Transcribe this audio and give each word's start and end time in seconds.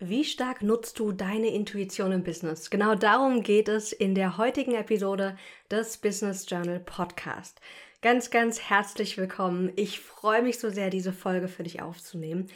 Wie 0.00 0.22
stark 0.22 0.62
nutzt 0.62 1.00
du 1.00 1.10
deine 1.10 1.48
Intuition 1.48 2.12
im 2.12 2.22
Business? 2.22 2.70
Genau 2.70 2.94
darum 2.94 3.42
geht 3.42 3.66
es 3.66 3.92
in 3.92 4.14
der 4.14 4.38
heutigen 4.38 4.76
Episode 4.76 5.36
des 5.72 5.96
Business 5.96 6.46
Journal 6.48 6.78
Podcast. 6.78 7.60
Ganz, 8.00 8.30
ganz 8.30 8.60
herzlich 8.60 9.18
willkommen. 9.18 9.72
Ich 9.74 9.98
freue 9.98 10.42
mich 10.42 10.60
so 10.60 10.70
sehr, 10.70 10.90
diese 10.90 11.12
Folge 11.12 11.48
für 11.48 11.64
dich 11.64 11.82
aufzunehmen, 11.82 12.46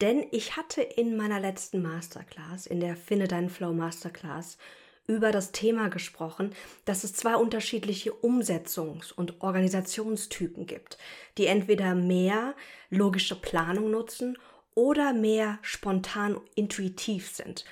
denn 0.00 0.26
ich 0.32 0.56
hatte 0.56 0.82
in 0.82 1.16
meiner 1.16 1.38
letzten 1.38 1.82
Masterclass, 1.82 2.66
in 2.66 2.80
der 2.80 2.96
Finde 2.96 3.28
Dein 3.28 3.48
Flow 3.48 3.72
Masterclass, 3.72 4.58
über 5.06 5.30
das 5.30 5.52
Thema 5.52 5.90
gesprochen, 5.90 6.52
dass 6.84 7.04
es 7.04 7.12
zwei 7.12 7.36
unterschiedliche 7.36 8.10
Umsetzungs- 8.12 9.12
und 9.12 9.40
Organisationstypen 9.40 10.66
gibt, 10.66 10.98
die 11.38 11.46
entweder 11.46 11.94
mehr 11.94 12.56
logische 12.90 13.36
Planung 13.36 13.92
nutzen 13.92 14.36
oder 14.78 15.12
mehr 15.12 15.58
spontan 15.60 16.40
intuitiv 16.54 17.28
sind. 17.28 17.64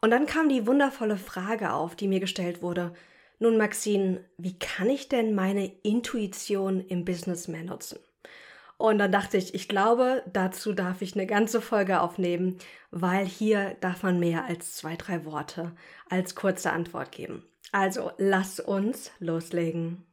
Und 0.00 0.10
dann 0.10 0.24
kam 0.24 0.48
die 0.48 0.66
wundervolle 0.66 1.18
Frage 1.18 1.74
auf, 1.74 1.94
die 1.94 2.08
mir 2.08 2.20
gestellt 2.20 2.62
wurde. 2.62 2.94
Nun, 3.38 3.58
Maxine, 3.58 4.24
wie 4.38 4.58
kann 4.58 4.88
ich 4.88 5.10
denn 5.10 5.34
meine 5.34 5.66
Intuition 5.82 6.80
im 6.80 7.04
Business 7.04 7.48
mehr 7.48 7.64
nutzen? 7.64 7.98
Und 8.78 8.96
dann 8.98 9.12
dachte 9.12 9.36
ich, 9.36 9.54
ich 9.54 9.68
glaube, 9.68 10.22
dazu 10.32 10.72
darf 10.72 11.02
ich 11.02 11.14
eine 11.14 11.26
ganze 11.26 11.60
Folge 11.60 12.00
aufnehmen, 12.00 12.56
weil 12.90 13.26
hier 13.26 13.76
darf 13.82 14.02
man 14.02 14.18
mehr 14.18 14.46
als 14.46 14.74
zwei, 14.74 14.96
drei 14.96 15.26
Worte 15.26 15.72
als 16.08 16.34
kurze 16.34 16.72
Antwort 16.72 17.12
geben. 17.12 17.44
Also, 17.72 18.10
lass 18.16 18.58
uns 18.58 19.10
loslegen. 19.18 20.06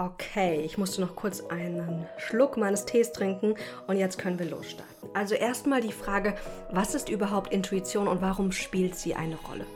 Okay, 0.00 0.60
ich 0.64 0.78
musste 0.78 1.00
noch 1.00 1.16
kurz 1.16 1.42
einen 1.46 2.06
Schluck 2.18 2.56
meines 2.56 2.84
Tees 2.84 3.10
trinken 3.10 3.56
und 3.88 3.96
jetzt 3.96 4.16
können 4.16 4.38
wir 4.38 4.46
losstarten. 4.46 5.08
Also 5.12 5.34
erstmal 5.34 5.80
die 5.80 5.90
Frage, 5.90 6.36
was 6.70 6.94
ist 6.94 7.08
überhaupt 7.08 7.52
Intuition 7.52 8.06
und 8.06 8.22
warum 8.22 8.52
spielt 8.52 8.94
sie 8.94 9.16
eine 9.16 9.34
Rolle? 9.34 9.66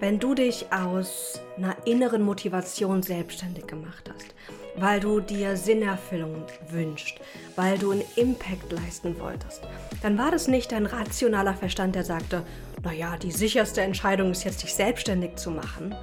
Wenn 0.00 0.18
du 0.18 0.34
dich 0.34 0.72
aus 0.72 1.40
einer 1.58 1.76
inneren 1.84 2.22
Motivation 2.22 3.02
selbstständig 3.02 3.66
gemacht 3.66 4.10
hast, 4.14 4.34
weil 4.76 4.98
du 4.98 5.20
dir 5.20 5.58
Sinnerfüllung 5.58 6.46
wünschst, 6.70 7.20
weil 7.54 7.76
du 7.76 7.90
einen 7.90 8.04
Impact 8.16 8.72
leisten 8.72 9.20
wolltest, 9.20 9.60
dann 10.00 10.16
war 10.16 10.30
das 10.30 10.48
nicht 10.48 10.72
dein 10.72 10.86
rationaler 10.86 11.54
Verstand, 11.54 11.96
der 11.96 12.04
sagte, 12.04 12.44
naja, 12.82 13.18
die 13.18 13.30
sicherste 13.30 13.82
Entscheidung 13.82 14.30
ist 14.30 14.44
jetzt, 14.44 14.62
dich 14.62 14.74
selbstständig 14.74 15.36
zu 15.36 15.50
machen, 15.50 15.94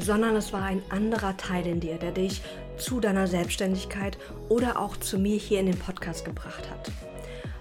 sondern 0.00 0.36
es 0.36 0.52
war 0.52 0.62
ein 0.62 0.82
anderer 0.90 1.36
Teil 1.36 1.66
in 1.66 1.80
dir, 1.80 1.96
der 1.96 2.12
dich 2.12 2.42
zu 2.78 3.00
deiner 3.00 3.26
Selbstständigkeit 3.26 4.18
oder 4.48 4.78
auch 4.78 4.96
zu 4.96 5.18
mir 5.18 5.36
hier 5.36 5.60
in 5.60 5.66
den 5.66 5.78
Podcast 5.78 6.24
gebracht 6.24 6.70
hat. 6.70 6.90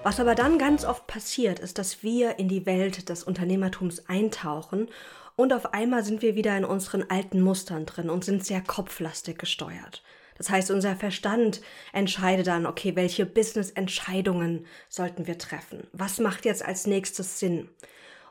Was 0.04 0.20
aber 0.20 0.36
dann 0.36 0.58
ganz 0.58 0.86
oft 0.86 1.08
passiert, 1.08 1.60
ist, 1.60 1.78
dass 1.78 2.04
wir 2.04 2.40
in 2.40 2.48
die 2.48 2.66
Welt 2.66 3.10
des 3.10 3.24
Unternehmertums 3.24 4.08
eintauchen 4.08 4.88
und 5.36 5.54
auf 5.54 5.74
einmal 5.74 6.04
sind 6.04 6.22
wir 6.22 6.36
wieder 6.36 6.58
in 6.58 6.66
unseren 6.66 7.10
alten 7.10 7.42
Mustern 7.42 7.86
drin 7.86 8.10
und 8.10 8.26
sind 8.26 8.46
sehr 8.46 8.62
kopflastig 8.62 9.38
gesteuert. 9.38 10.04
Das 10.38 10.50
heißt, 10.50 10.72
unser 10.72 10.96
Verstand 10.96 11.62
entscheidet 11.94 12.48
dann, 12.48 12.66
okay, 12.66 12.96
welche 12.96 13.26
Business-Entscheidungen 13.26 14.66
sollten 14.88 15.28
wir 15.28 15.38
treffen? 15.38 15.88
Was 15.94 16.20
macht 16.20 16.46
jetzt 16.46 16.64
als 16.64 16.88
nächstes 16.88 17.40
Sinn? 17.40 17.70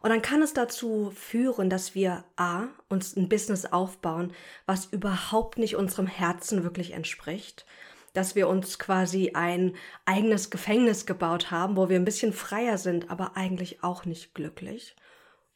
Und 0.06 0.10
dann 0.10 0.22
kann 0.22 0.40
es 0.40 0.52
dazu 0.52 1.10
führen, 1.10 1.68
dass 1.68 1.96
wir 1.96 2.22
A, 2.36 2.66
uns 2.88 3.16
ein 3.16 3.28
Business 3.28 3.64
aufbauen, 3.64 4.32
was 4.64 4.84
überhaupt 4.84 5.58
nicht 5.58 5.74
unserem 5.74 6.06
Herzen 6.06 6.62
wirklich 6.62 6.92
entspricht, 6.92 7.66
dass 8.12 8.36
wir 8.36 8.46
uns 8.46 8.78
quasi 8.78 9.32
ein 9.34 9.74
eigenes 10.04 10.50
Gefängnis 10.50 11.06
gebaut 11.06 11.50
haben, 11.50 11.76
wo 11.76 11.88
wir 11.88 11.96
ein 11.96 12.04
bisschen 12.04 12.32
freier 12.32 12.78
sind, 12.78 13.10
aber 13.10 13.36
eigentlich 13.36 13.82
auch 13.82 14.04
nicht 14.04 14.32
glücklich. 14.32 14.94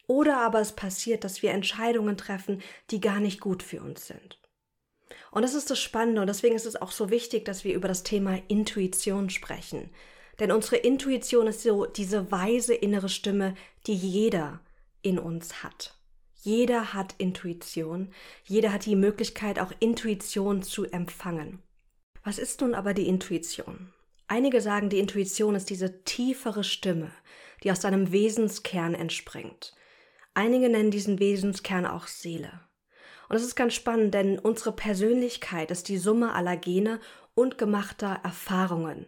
Oder 0.05 0.39
aber 0.39 0.59
es 0.59 0.73
passiert, 0.73 1.23
dass 1.23 1.41
wir 1.41 1.51
Entscheidungen 1.51 2.17
treffen, 2.17 2.61
die 2.89 2.99
gar 2.99 3.21
nicht 3.21 3.39
gut 3.39 3.63
für 3.63 3.81
uns 3.81 4.05
sind. 4.07 4.37
Und 5.31 5.43
das 5.43 5.53
ist 5.53 5.69
das 5.69 5.79
Spannende 5.79 6.19
und 6.19 6.27
deswegen 6.27 6.57
ist 6.57 6.65
es 6.65 6.75
auch 6.75 6.91
so 6.91 7.09
wichtig, 7.09 7.45
dass 7.45 7.63
wir 7.63 7.73
über 7.73 7.87
das 7.87 8.03
Thema 8.03 8.37
Intuition 8.49 9.29
sprechen. 9.29 9.91
Denn 10.39 10.51
unsere 10.51 10.77
Intuition 10.77 11.47
ist 11.47 11.61
so 11.61 11.85
diese 11.85 12.31
weise 12.31 12.73
innere 12.73 13.09
Stimme, 13.09 13.55
die 13.87 13.95
jeder 13.95 14.61
in 15.01 15.19
uns 15.19 15.63
hat. 15.63 15.95
Jeder 16.41 16.93
hat 16.93 17.13
Intuition. 17.19 18.11
Jeder 18.45 18.73
hat 18.73 18.85
die 18.85 18.95
Möglichkeit, 18.95 19.59
auch 19.59 19.71
Intuition 19.79 20.63
zu 20.63 20.85
empfangen. 20.85 21.61
Was 22.23 22.39
ist 22.39 22.61
nun 22.61 22.73
aber 22.73 22.93
die 22.93 23.07
Intuition? 23.07 23.93
Einige 24.27 24.61
sagen, 24.61 24.89
die 24.89 24.99
Intuition 24.99 25.55
ist 25.55 25.69
diese 25.69 26.03
tiefere 26.03 26.63
Stimme, 26.63 27.11
die 27.63 27.71
aus 27.71 27.81
deinem 27.81 28.11
Wesenskern 28.11 28.95
entspringt. 28.95 29.75
Einige 30.33 30.69
nennen 30.69 30.91
diesen 30.91 31.19
Wesenskern 31.19 31.85
auch 31.85 32.07
Seele. 32.07 32.61
Und 33.27 33.35
es 33.35 33.43
ist 33.43 33.55
ganz 33.55 33.73
spannend, 33.73 34.13
denn 34.13 34.39
unsere 34.39 34.71
Persönlichkeit 34.71 35.69
ist 35.69 35.89
die 35.89 35.97
Summe 35.97 36.33
aller 36.33 36.57
Gene 36.57 36.99
und 37.35 37.57
gemachter 37.57 38.19
Erfahrungen. 38.23 39.05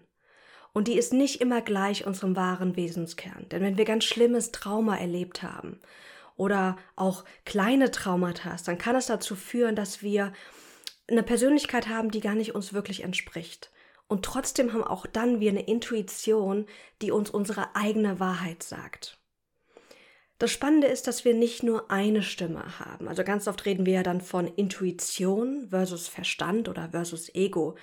Und 0.74 0.88
die 0.88 0.98
ist 0.98 1.14
nicht 1.14 1.40
immer 1.40 1.62
gleich 1.62 2.06
unserem 2.06 2.36
wahren 2.36 2.76
Wesenskern. 2.76 3.48
Denn 3.50 3.62
wenn 3.62 3.78
wir 3.78 3.86
ganz 3.86 4.04
schlimmes 4.06 4.52
Trauma 4.52 4.98
erlebt 4.98 5.44
haben 5.44 5.80
oder 6.36 6.78
auch 6.96 7.24
kleine 7.46 7.92
Traumata, 7.92 8.56
dann 8.66 8.80
kann 8.80 8.96
es 8.96 9.06
dazu 9.06 9.36
führen, 9.36 9.76
dass 9.76 10.02
wir 10.02 10.34
eine 11.08 11.24
Persönlichkeit 11.24 11.90
haben, 11.90 12.10
die 12.10 12.22
gar 12.22 12.36
nicht 12.36 12.56
uns 12.56 12.74
wirklich 12.74 13.04
entspricht. 13.04 13.72
Und 14.08 14.26
trotzdem 14.26 14.74
haben 14.74 14.84
auch 14.84 15.06
dann 15.06 15.40
wir 15.40 15.52
eine 15.52 15.66
Intuition, 15.66 16.66
die 17.02 17.12
uns 17.12 17.30
unsere 17.30 17.76
eigene 17.76 18.20
Wahrheit 18.20 18.64
sagt. 18.64 19.18
Das 20.40 20.52
Spannende 20.52 20.88
ist, 20.88 21.08
dass 21.08 21.24
wir 21.24 21.34
nicht 21.34 21.64
nur 21.64 21.90
eine 21.90 22.22
Stimme 22.22 22.80
haben. 22.80 23.08
Also 23.08 23.24
ganz 23.24 23.48
oft 23.48 23.64
reden 23.66 23.86
wir 23.86 23.94
ja 23.94 24.04
dann 24.04 24.22
von 24.22 24.48
Intuition 24.48 25.68
versus 25.70 26.08
Verstand 26.08 26.68
oder 26.68 26.90
versus 26.90 27.34
Ego. 27.34 27.76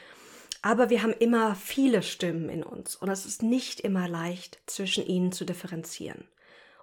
Aber 0.63 0.91
wir 0.91 1.03
haben 1.03 1.15
immer 1.15 1.55
viele 1.55 2.03
Stimmen 2.03 2.51
in 2.51 2.63
uns 2.63 2.95
und 2.97 3.09
es 3.09 3.25
ist 3.25 3.43
nicht 3.43 3.81
immer 3.81 4.09
leicht, 4.09 4.61
zwischen 4.67 5.07
ihnen 5.07 5.33
zu 5.33 5.45
differenzieren. 5.45 6.29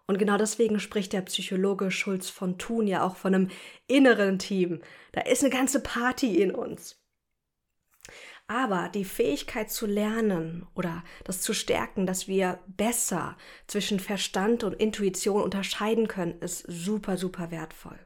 Und 0.08 0.18
genau 0.18 0.38
deswegen 0.38 0.80
spricht 0.80 1.14
der 1.14 1.22
Psychologe 1.22 1.92
Schulz 1.92 2.30
von 2.30 2.58
Thun 2.58 2.88
ja 2.88 3.04
auch 3.04 3.18
von 3.18 3.36
einem 3.36 3.50
inneren 3.88 4.40
Team. 4.40 4.82
Da 5.12 5.22
ist 5.22 5.44
eine 5.44 5.52
ganze 5.52 5.82
Party 5.82 6.42
in 6.42 6.52
uns. 6.52 6.98
Aber 8.48 8.88
die 8.88 9.04
Fähigkeit 9.04 9.70
zu 9.70 9.86
lernen 9.86 10.66
oder 10.74 11.04
das 11.26 11.42
zu 11.42 11.54
stärken, 11.54 12.06
dass 12.06 12.30
wir 12.30 12.60
besser 12.68 13.38
zwischen 13.68 14.00
Verstand 14.00 14.64
und 14.64 14.74
Intuition 14.74 15.44
unterscheiden 15.44 16.08
können, 16.08 16.40
ist 16.40 16.64
super, 16.68 17.18
super 17.18 17.52
wertvoll. 17.52 18.00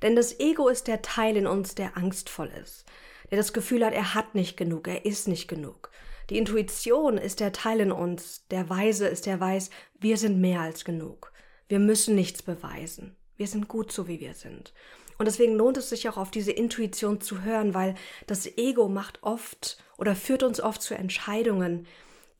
Denn 0.00 0.14
das 0.14 0.38
Ego 0.38 0.68
ist 0.68 0.86
der 0.86 1.02
Teil 1.02 1.36
in 1.36 1.48
uns, 1.48 1.74
der 1.74 1.96
angstvoll 1.96 2.52
ist 2.62 2.86
der 3.30 3.38
das 3.38 3.52
Gefühl 3.52 3.84
hat, 3.84 3.94
er 3.94 4.14
hat 4.14 4.34
nicht 4.34 4.56
genug, 4.56 4.88
er 4.88 5.04
ist 5.04 5.28
nicht 5.28 5.48
genug. 5.48 5.90
Die 6.30 6.38
Intuition 6.38 7.16
ist 7.16 7.40
der 7.40 7.52
Teil 7.52 7.80
in 7.80 7.92
uns, 7.92 8.46
der 8.50 8.68
Weise 8.68 9.08
ist 9.08 9.26
der 9.26 9.40
weiß, 9.40 9.70
wir 9.98 10.16
sind 10.16 10.40
mehr 10.40 10.60
als 10.60 10.84
genug. 10.84 11.32
Wir 11.68 11.78
müssen 11.78 12.14
nichts 12.14 12.42
beweisen. 12.42 13.16
Wir 13.36 13.46
sind 13.46 13.68
gut 13.68 13.92
so, 13.92 14.08
wie 14.08 14.20
wir 14.20 14.34
sind. 14.34 14.72
Und 15.16 15.26
deswegen 15.26 15.54
lohnt 15.54 15.76
es 15.76 15.88
sich 15.88 16.08
auch 16.08 16.16
auf 16.16 16.30
diese 16.30 16.52
Intuition 16.52 17.20
zu 17.20 17.42
hören, 17.42 17.74
weil 17.74 17.94
das 18.26 18.46
Ego 18.58 18.88
macht 18.88 19.22
oft 19.22 19.78
oder 19.96 20.14
führt 20.14 20.42
uns 20.42 20.60
oft 20.60 20.82
zu 20.82 20.94
Entscheidungen, 20.94 21.86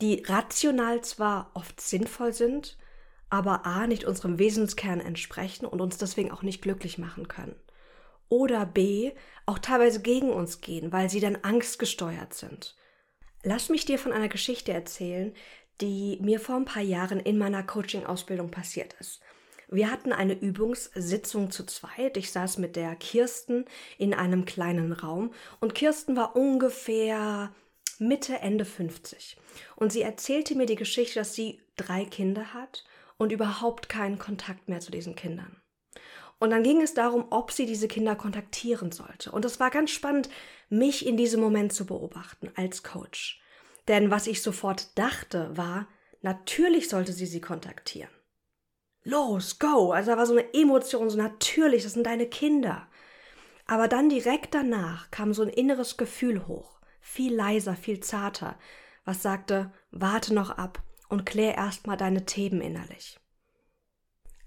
die 0.00 0.22
rational 0.26 1.02
zwar 1.02 1.50
oft 1.54 1.80
sinnvoll 1.80 2.32
sind, 2.32 2.78
aber 3.30 3.66
a 3.66 3.86
nicht 3.86 4.04
unserem 4.04 4.38
Wesenskern 4.38 5.00
entsprechen 5.00 5.66
und 5.66 5.80
uns 5.80 5.98
deswegen 5.98 6.30
auch 6.30 6.42
nicht 6.42 6.62
glücklich 6.62 6.98
machen 6.98 7.26
können 7.26 7.56
oder 8.28 8.66
B 8.66 9.12
auch 9.46 9.58
teilweise 9.58 10.02
gegen 10.02 10.30
uns 10.30 10.60
gehen, 10.60 10.92
weil 10.92 11.08
sie 11.08 11.20
dann 11.20 11.36
angstgesteuert 11.42 12.34
sind. 12.34 12.76
Lass 13.42 13.68
mich 13.68 13.84
dir 13.84 13.98
von 13.98 14.12
einer 14.12 14.28
Geschichte 14.28 14.72
erzählen, 14.72 15.34
die 15.80 16.18
mir 16.20 16.40
vor 16.40 16.56
ein 16.56 16.64
paar 16.64 16.82
Jahren 16.82 17.20
in 17.20 17.38
meiner 17.38 17.62
Coaching-Ausbildung 17.62 18.50
passiert 18.50 18.94
ist. 19.00 19.20
Wir 19.70 19.90
hatten 19.90 20.12
eine 20.12 20.32
Übungssitzung 20.32 21.50
zu 21.50 21.64
zweit. 21.66 22.16
Ich 22.16 22.32
saß 22.32 22.58
mit 22.58 22.74
der 22.74 22.96
Kirsten 22.96 23.66
in 23.98 24.14
einem 24.14 24.44
kleinen 24.46 24.92
Raum 24.92 25.32
und 25.60 25.74
Kirsten 25.74 26.16
war 26.16 26.36
ungefähr 26.36 27.52
Mitte, 27.98 28.38
Ende 28.38 28.64
50. 28.64 29.36
Und 29.76 29.92
sie 29.92 30.02
erzählte 30.02 30.54
mir 30.54 30.66
die 30.66 30.76
Geschichte, 30.76 31.18
dass 31.18 31.34
sie 31.34 31.60
drei 31.76 32.04
Kinder 32.04 32.54
hat 32.54 32.84
und 33.18 33.32
überhaupt 33.32 33.88
keinen 33.88 34.18
Kontakt 34.18 34.68
mehr 34.68 34.80
zu 34.80 34.90
diesen 34.90 35.16
Kindern. 35.16 35.60
Und 36.38 36.50
dann 36.50 36.62
ging 36.62 36.80
es 36.80 36.94
darum, 36.94 37.26
ob 37.30 37.50
sie 37.50 37.66
diese 37.66 37.88
Kinder 37.88 38.14
kontaktieren 38.14 38.92
sollte. 38.92 39.32
Und 39.32 39.44
es 39.44 39.58
war 39.58 39.70
ganz 39.70 39.90
spannend, 39.90 40.28
mich 40.68 41.06
in 41.06 41.16
diesem 41.16 41.40
Moment 41.40 41.72
zu 41.72 41.84
beobachten 41.84 42.50
als 42.54 42.82
Coach. 42.82 43.42
Denn 43.88 44.10
was 44.10 44.26
ich 44.26 44.42
sofort 44.42 44.96
dachte, 44.98 45.56
war, 45.56 45.88
natürlich 46.22 46.88
sollte 46.88 47.12
sie 47.12 47.26
sie 47.26 47.40
kontaktieren. 47.40 48.10
Los, 49.02 49.58
go! 49.58 49.92
Also 49.92 50.10
da 50.10 50.16
war 50.18 50.26
so 50.26 50.34
eine 50.34 50.52
Emotion, 50.54 51.08
so 51.10 51.16
natürlich, 51.16 51.84
das 51.84 51.94
sind 51.94 52.06
deine 52.06 52.26
Kinder. 52.26 52.86
Aber 53.66 53.88
dann 53.88 54.08
direkt 54.08 54.54
danach 54.54 55.10
kam 55.10 55.32
so 55.32 55.42
ein 55.42 55.48
inneres 55.48 55.96
Gefühl 55.96 56.46
hoch, 56.46 56.80
viel 57.00 57.34
leiser, 57.34 57.74
viel 57.74 58.00
zarter, 58.00 58.58
was 59.04 59.22
sagte, 59.22 59.72
warte 59.90 60.34
noch 60.34 60.50
ab 60.50 60.82
und 61.08 61.24
klär 61.24 61.54
erstmal 61.54 61.96
deine 61.96 62.26
Themen 62.26 62.60
innerlich. 62.60 63.18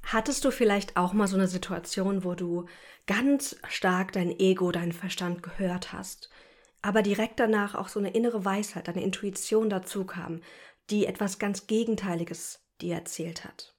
Hattest 0.03 0.43
du 0.45 0.51
vielleicht 0.51 0.97
auch 0.97 1.13
mal 1.13 1.27
so 1.27 1.37
eine 1.37 1.47
Situation, 1.47 2.23
wo 2.23 2.33
du 2.33 2.65
ganz 3.07 3.55
stark 3.69 4.11
dein 4.11 4.37
Ego, 4.39 4.71
deinen 4.71 4.91
Verstand 4.91 5.43
gehört 5.43 5.93
hast, 5.93 6.29
aber 6.81 7.01
direkt 7.01 7.39
danach 7.39 7.75
auch 7.75 7.87
so 7.87 7.99
eine 7.99 8.11
innere 8.11 8.43
Weisheit, 8.43 8.89
eine 8.89 9.03
Intuition 9.03 9.69
dazu 9.69 10.05
kam, 10.05 10.41
die 10.89 11.05
etwas 11.05 11.39
ganz 11.39 11.67
Gegenteiliges 11.67 12.59
dir 12.81 12.95
erzählt 12.95 13.45
hat? 13.45 13.75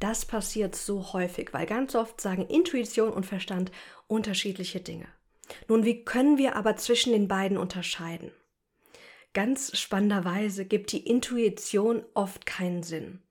Das 0.00 0.24
passiert 0.24 0.74
so 0.74 1.12
häufig, 1.12 1.52
weil 1.52 1.66
ganz 1.66 1.94
oft 1.94 2.20
sagen 2.20 2.46
Intuition 2.46 3.12
und 3.12 3.24
Verstand 3.24 3.70
unterschiedliche 4.08 4.80
Dinge. 4.80 5.06
Nun, 5.68 5.84
wie 5.84 6.04
können 6.04 6.38
wir 6.38 6.56
aber 6.56 6.76
zwischen 6.76 7.12
den 7.12 7.28
beiden 7.28 7.56
unterscheiden? 7.56 8.32
Ganz 9.32 9.78
spannenderweise 9.78 10.64
gibt 10.64 10.92
die 10.92 11.06
Intuition 11.06 12.04
oft 12.14 12.46
keinen 12.46 12.82
Sinn. 12.82 13.22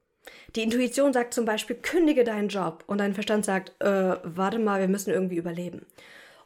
Die 0.56 0.64
Intuition 0.64 1.14
sagt 1.14 1.34
zum 1.34 1.46
Beispiel, 1.46 1.76
kündige 1.76 2.24
deinen 2.24 2.50
Job 2.50 2.84
und 2.88 3.00
dein 3.00 3.14
Verstand 3.14 3.46
sagt, 3.46 3.74
äh, 3.82 4.18
warte 4.24 4.60
mal, 4.60 4.80
wir 4.80 4.88
müssen 4.88 5.12
irgendwie 5.12 5.38
überleben. 5.38 5.86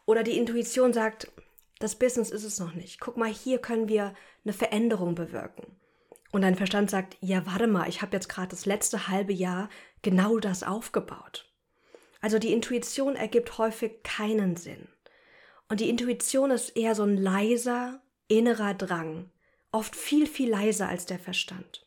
Oder 0.06 0.24
die 0.24 0.38
Intuition 0.38 0.94
sagt, 0.94 1.32
das 1.80 1.96
Business 1.96 2.30
ist 2.30 2.44
es 2.44 2.60
noch 2.60 2.74
nicht. 2.74 3.00
Guck 3.00 3.18
mal, 3.18 3.30
hier 3.30 3.60
können 3.60 3.90
wir 3.90 4.14
eine 4.44 4.54
Veränderung 4.54 5.16
bewirken. 5.16 5.76
Und 6.32 6.42
dein 6.42 6.56
Verstand 6.56 6.90
sagt, 6.90 7.18
ja, 7.22 7.46
warte 7.46 7.68
mal, 7.68 7.88
ich 7.88 8.02
habe 8.02 8.16
jetzt 8.16 8.30
gerade 8.30 8.50
das 8.50 8.66
letzte 8.66 9.08
halbe 9.08 9.34
Jahr 9.34 9.70
genau 10.02 10.38
das 10.38 10.64
aufgebaut. 10.64 11.50
Also 12.22 12.40
die 12.40 12.54
Intuition 12.54 13.16
ergibt 13.16 13.58
häufig 13.58 14.04
keinen 14.04 14.56
Sinn. 14.56 14.88
Und 15.70 15.80
die 15.80 15.90
Intuition 15.90 16.52
ist 16.52 16.76
eher 16.76 16.94
so 16.94 17.04
ein 17.04 17.18
leiser, 17.18 18.02
innerer 18.28 18.74
Drang, 18.74 19.30
oft 19.72 19.96
viel, 19.96 20.28
viel 20.28 20.50
leiser 20.50 20.88
als 20.88 21.06
der 21.06 21.20
Verstand. 21.20 21.85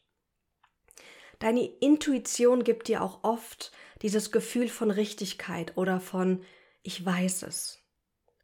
Deine 1.39 1.65
Intuition 1.65 2.65
gibt 2.65 2.89
dir 2.89 3.03
auch 3.03 3.23
oft 3.23 3.73
dieses 4.03 4.33
Gefühl 4.33 4.69
von 4.69 4.91
Richtigkeit 4.91 5.77
oder 5.77 6.01
von 6.01 6.45
ich 6.83 7.05
weiß 7.05 7.43
es. 7.43 7.79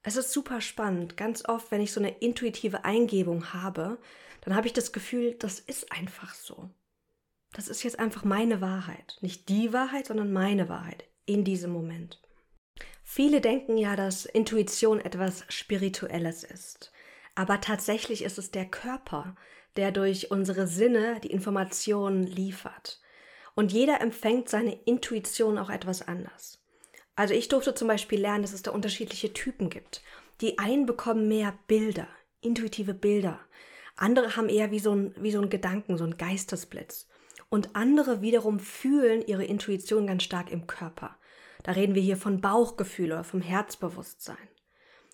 Es 0.03 0.17
ist 0.17 0.33
super 0.33 0.61
spannend. 0.61 1.17
Ganz 1.17 1.49
oft, 1.49 1.71
wenn 1.71 1.81
ich 1.81 1.93
so 1.93 2.01
eine 2.01 2.19
intuitive 2.19 2.85
Eingebung 2.85 3.53
habe, 3.55 3.99
dann 4.43 4.55
habe 4.55 4.67
ich 4.67 4.75
das 4.75 4.93
Gefühl, 4.93 5.35
das 5.39 5.61
ist 5.61 5.91
einfach 5.91 6.35
so. 6.35 6.69
Das 7.55 7.69
ist 7.69 7.83
jetzt 7.85 7.99
einfach 7.99 8.25
meine 8.25 8.61
Wahrheit. 8.61 9.17
Nicht 9.23 9.49
die 9.49 9.73
Wahrheit, 9.73 10.07
sondern 10.07 10.33
meine 10.33 10.69
Wahrheit 10.69 11.05
in 11.25 11.45
diesem 11.45 11.71
Moment. 11.73 12.21
Viele 13.03 13.41
denken 13.41 13.79
ja, 13.79 13.97
dass 13.97 14.27
Intuition 14.27 15.01
etwas 15.01 15.45
Spirituelles 15.49 16.45
ist. 16.45 16.93
Aber 17.35 17.61
tatsächlich 17.61 18.23
ist 18.23 18.39
es 18.39 18.51
der 18.51 18.67
Körper, 18.67 19.37
der 19.77 19.93
durch 19.93 20.31
unsere 20.31 20.67
Sinne 20.67 21.21
die 21.23 21.31
Informationen 21.31 22.25
liefert. 22.25 23.01
Und 23.55 23.73
jeder 23.73 24.01
empfängt 24.01 24.49
seine 24.49 24.75
Intuition 24.85 25.59
auch 25.59 25.71
etwas 25.71 26.07
anders. 26.07 26.61
Also 27.17 27.35
ich 27.35 27.49
durfte 27.49 27.75
zum 27.75 27.89
Beispiel 27.89 28.21
lernen, 28.21 28.43
dass 28.43 28.53
es 28.53 28.63
da 28.63 28.73
unterschiedliche 28.73 29.33
Typen 29.33 29.71
gibt. 29.71 30.03
Die 30.41 30.59
einen 30.59 30.87
bekommen 30.87 31.29
mehr 31.29 31.55
Bilder, 31.69 32.09
intuitive 32.41 32.95
Bilder. 32.95 33.39
Andere 33.97 34.37
haben 34.37 34.49
eher 34.49 34.73
wie 34.73 34.81
so 34.81 34.93
ein, 34.93 35.15
wie 35.19 35.31
so 35.31 35.41
ein 35.41 35.51
Gedanken, 35.51 35.97
so 35.97 36.05
ein 36.05 36.17
Geistesblitz. 36.17 37.07
Und 37.49 37.77
andere 37.77 38.21
wiederum 38.21 38.59
fühlen 38.59 39.25
ihre 39.25 39.45
Intuition 39.45 40.09
ganz 40.09 40.25
stark 40.25 40.51
im 40.51 40.67
Körper. 40.67 41.17
Da 41.63 41.73
reden 41.73 41.95
wir 41.95 42.03
hier 42.03 42.17
von 42.17 42.41
Bauchgefühl 42.41 43.13
oder 43.13 43.23
vom 43.23 43.41
Herzbewusstsein. 43.41 44.37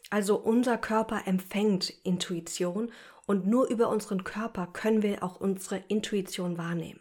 Also 0.09 0.37
unser 0.37 0.79
Körper 0.79 1.23
empfängt 1.27 1.91
Intuition 2.03 2.91
und 3.31 3.47
nur 3.47 3.69
über 3.69 3.91
unseren 3.91 4.25
Körper 4.25 4.67
können 4.67 5.05
wir 5.05 5.23
auch 5.23 5.37
unsere 5.37 5.85
Intuition 5.87 6.59
wahrnehmen. 6.59 7.01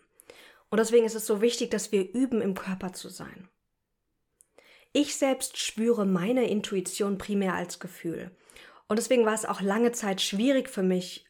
Und 0.69 0.77
deswegen 0.77 1.07
ist 1.07 1.15
es 1.15 1.25
so 1.25 1.41
wichtig, 1.41 1.71
dass 1.71 1.91
wir 1.91 2.13
üben, 2.13 2.39
im 2.39 2.53
Körper 2.53 2.93
zu 2.93 3.09
sein. 3.09 3.49
Ich 4.93 5.15
selbst 5.15 5.57
spüre 5.57 6.05
meine 6.05 6.47
Intuition 6.47 7.17
primär 7.17 7.55
als 7.55 7.79
Gefühl. 7.79 8.29
Und 8.87 8.99
deswegen 8.99 9.25
war 9.25 9.33
es 9.33 9.45
auch 9.45 9.59
lange 9.59 9.91
Zeit 9.91 10.21
schwierig 10.21 10.69
für 10.69 10.83
mich, 10.83 11.25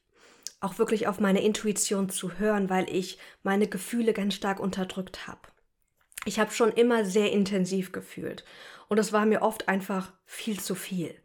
auch 0.60 0.80
wirklich 0.80 1.08
auf 1.08 1.22
meine 1.22 1.44
Intuition 1.44 2.10
zu 2.10 2.38
hören, 2.38 2.70
weil 2.70 2.94
ich 2.94 3.20
meine 3.42 3.70
Gefühle 3.70 4.12
ganz 4.12 4.34
stark 4.34 4.60
unterdrückt 4.60 5.28
habe. 5.28 5.48
Ich 6.26 6.42
habe 6.42 6.52
schon 6.52 6.74
immer 6.74 7.06
sehr 7.06 7.32
intensiv 7.32 7.94
gefühlt. 7.94 8.44
Und 8.90 8.98
es 8.98 9.14
war 9.14 9.26
mir 9.26 9.44
oft 9.44 9.70
einfach 9.70 10.12
viel 10.26 10.60
zu 10.60 10.76
viel. 10.76 11.16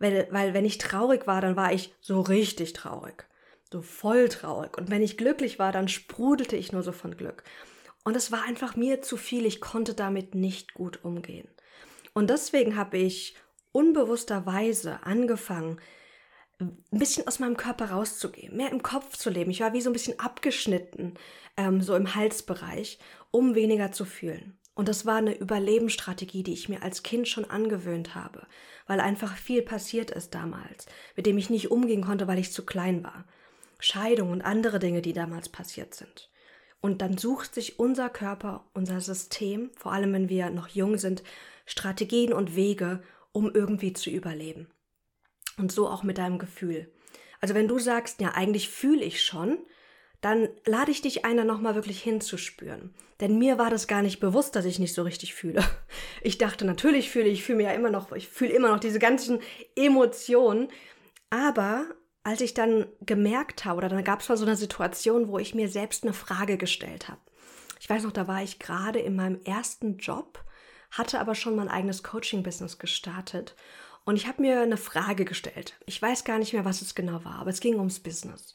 Weil, 0.00 0.26
weil 0.30 0.54
wenn 0.54 0.64
ich 0.64 0.78
traurig 0.78 1.28
war, 1.28 1.40
dann 1.40 1.54
war 1.54 1.72
ich 1.72 1.94
so 2.00 2.20
richtig 2.20 2.72
traurig. 2.72 3.26
So 3.70 3.82
voll 3.82 4.28
traurig. 4.28 4.76
Und 4.76 4.90
wenn 4.90 5.02
ich 5.02 5.16
glücklich 5.16 5.60
war, 5.60 5.70
dann 5.70 5.86
sprudelte 5.86 6.56
ich 6.56 6.72
nur 6.72 6.82
so 6.82 6.90
von 6.90 7.16
Glück. 7.16 7.44
Und 8.02 8.16
es 8.16 8.32
war 8.32 8.42
einfach 8.42 8.74
mir 8.74 9.02
zu 9.02 9.16
viel. 9.16 9.46
Ich 9.46 9.60
konnte 9.60 9.94
damit 9.94 10.34
nicht 10.34 10.74
gut 10.74 11.04
umgehen. 11.04 11.48
Und 12.14 12.30
deswegen 12.30 12.76
habe 12.76 12.98
ich 12.98 13.36
unbewussterweise 13.72 15.04
angefangen, 15.04 15.80
ein 16.58 16.76
bisschen 16.90 17.26
aus 17.26 17.38
meinem 17.38 17.56
Körper 17.56 17.90
rauszugehen, 17.90 18.56
mehr 18.56 18.70
im 18.70 18.82
Kopf 18.82 19.16
zu 19.16 19.30
leben. 19.30 19.50
Ich 19.50 19.60
war 19.60 19.72
wie 19.72 19.80
so 19.80 19.90
ein 19.90 19.94
bisschen 19.94 20.18
abgeschnitten, 20.18 21.14
ähm, 21.56 21.80
so 21.80 21.94
im 21.94 22.14
Halsbereich, 22.14 22.98
um 23.30 23.54
weniger 23.54 23.92
zu 23.92 24.04
fühlen. 24.04 24.58
Und 24.74 24.88
das 24.88 25.04
war 25.04 25.16
eine 25.16 25.36
Überlebensstrategie, 25.36 26.42
die 26.42 26.52
ich 26.52 26.68
mir 26.68 26.82
als 26.82 27.02
Kind 27.02 27.28
schon 27.28 27.44
angewöhnt 27.44 28.14
habe, 28.14 28.46
weil 28.86 29.00
einfach 29.00 29.36
viel 29.36 29.62
passiert 29.62 30.10
ist 30.10 30.34
damals, 30.34 30.86
mit 31.16 31.26
dem 31.26 31.38
ich 31.38 31.50
nicht 31.50 31.70
umgehen 31.70 32.02
konnte, 32.02 32.28
weil 32.28 32.38
ich 32.38 32.52
zu 32.52 32.64
klein 32.64 33.04
war. 33.04 33.26
Scheidung 33.78 34.30
und 34.30 34.42
andere 34.42 34.78
Dinge, 34.78 35.02
die 35.02 35.12
damals 35.12 35.48
passiert 35.48 35.94
sind. 35.94 36.30
Und 36.80 37.02
dann 37.02 37.18
sucht 37.18 37.54
sich 37.54 37.78
unser 37.78 38.08
Körper, 38.08 38.64
unser 38.72 39.00
System, 39.00 39.70
vor 39.76 39.92
allem 39.92 40.12
wenn 40.12 40.28
wir 40.28 40.50
noch 40.50 40.68
jung 40.68 40.96
sind, 40.96 41.22
Strategien 41.66 42.32
und 42.32 42.56
Wege, 42.56 43.02
um 43.32 43.50
irgendwie 43.52 43.92
zu 43.92 44.10
überleben. 44.10 44.68
Und 45.58 45.72
so 45.72 45.88
auch 45.88 46.02
mit 46.02 46.18
deinem 46.18 46.38
Gefühl. 46.38 46.90
Also 47.40 47.54
wenn 47.54 47.68
du 47.68 47.78
sagst, 47.78 48.20
ja, 48.20 48.32
eigentlich 48.32 48.68
fühle 48.68 49.04
ich 49.04 49.22
schon, 49.22 49.58
dann 50.20 50.48
lade 50.66 50.90
ich 50.90 51.02
dich 51.02 51.24
ein, 51.24 51.36
da 51.36 51.44
nochmal 51.44 51.74
wirklich 51.74 52.02
hinzuspüren. 52.02 52.94
Denn 53.20 53.38
mir 53.38 53.58
war 53.58 53.70
das 53.70 53.86
gar 53.86 54.02
nicht 54.02 54.20
bewusst, 54.20 54.56
dass 54.56 54.64
ich 54.64 54.78
nicht 54.78 54.94
so 54.94 55.02
richtig 55.02 55.34
fühle. 55.34 55.64
Ich 56.22 56.36
dachte, 56.36 56.66
natürlich 56.66 57.10
fühle 57.10 57.28
ich, 57.28 57.42
fühle 57.42 57.58
mir 57.58 57.68
ja 57.68 57.72
immer 57.72 57.88
noch, 57.88 58.12
ich 58.12 58.28
fühle 58.28 58.52
immer 58.52 58.68
noch 58.68 58.78
diese 58.78 58.98
ganzen 58.98 59.40
Emotionen. 59.74 60.68
Aber 61.30 61.86
als 62.22 62.42
ich 62.42 62.52
dann 62.52 62.86
gemerkt 63.00 63.64
habe, 63.64 63.78
oder 63.78 63.88
dann 63.88 64.04
gab 64.04 64.20
es 64.20 64.28
mal 64.28 64.36
so 64.36 64.44
eine 64.44 64.56
Situation, 64.56 65.28
wo 65.28 65.38
ich 65.38 65.54
mir 65.54 65.68
selbst 65.68 66.04
eine 66.04 66.12
Frage 66.12 66.58
gestellt 66.58 67.08
habe. 67.08 67.20
Ich 67.80 67.88
weiß 67.88 68.02
noch, 68.02 68.12
da 68.12 68.28
war 68.28 68.42
ich 68.42 68.58
gerade 68.58 68.98
in 68.98 69.16
meinem 69.16 69.40
ersten 69.44 69.96
Job, 69.96 70.44
hatte 70.90 71.20
aber 71.20 71.34
schon 71.34 71.56
mein 71.56 71.68
eigenes 71.68 72.02
Coaching-Business 72.02 72.78
gestartet 72.78 73.56
und 74.04 74.16
ich 74.16 74.26
habe 74.26 74.42
mir 74.42 74.60
eine 74.60 74.76
Frage 74.76 75.24
gestellt. 75.24 75.78
Ich 75.86 76.00
weiß 76.00 76.24
gar 76.24 76.38
nicht 76.38 76.52
mehr, 76.52 76.64
was 76.64 76.82
es 76.82 76.94
genau 76.94 77.24
war, 77.24 77.36
aber 77.36 77.50
es 77.50 77.60
ging 77.60 77.76
ums 77.76 78.00
Business. 78.00 78.54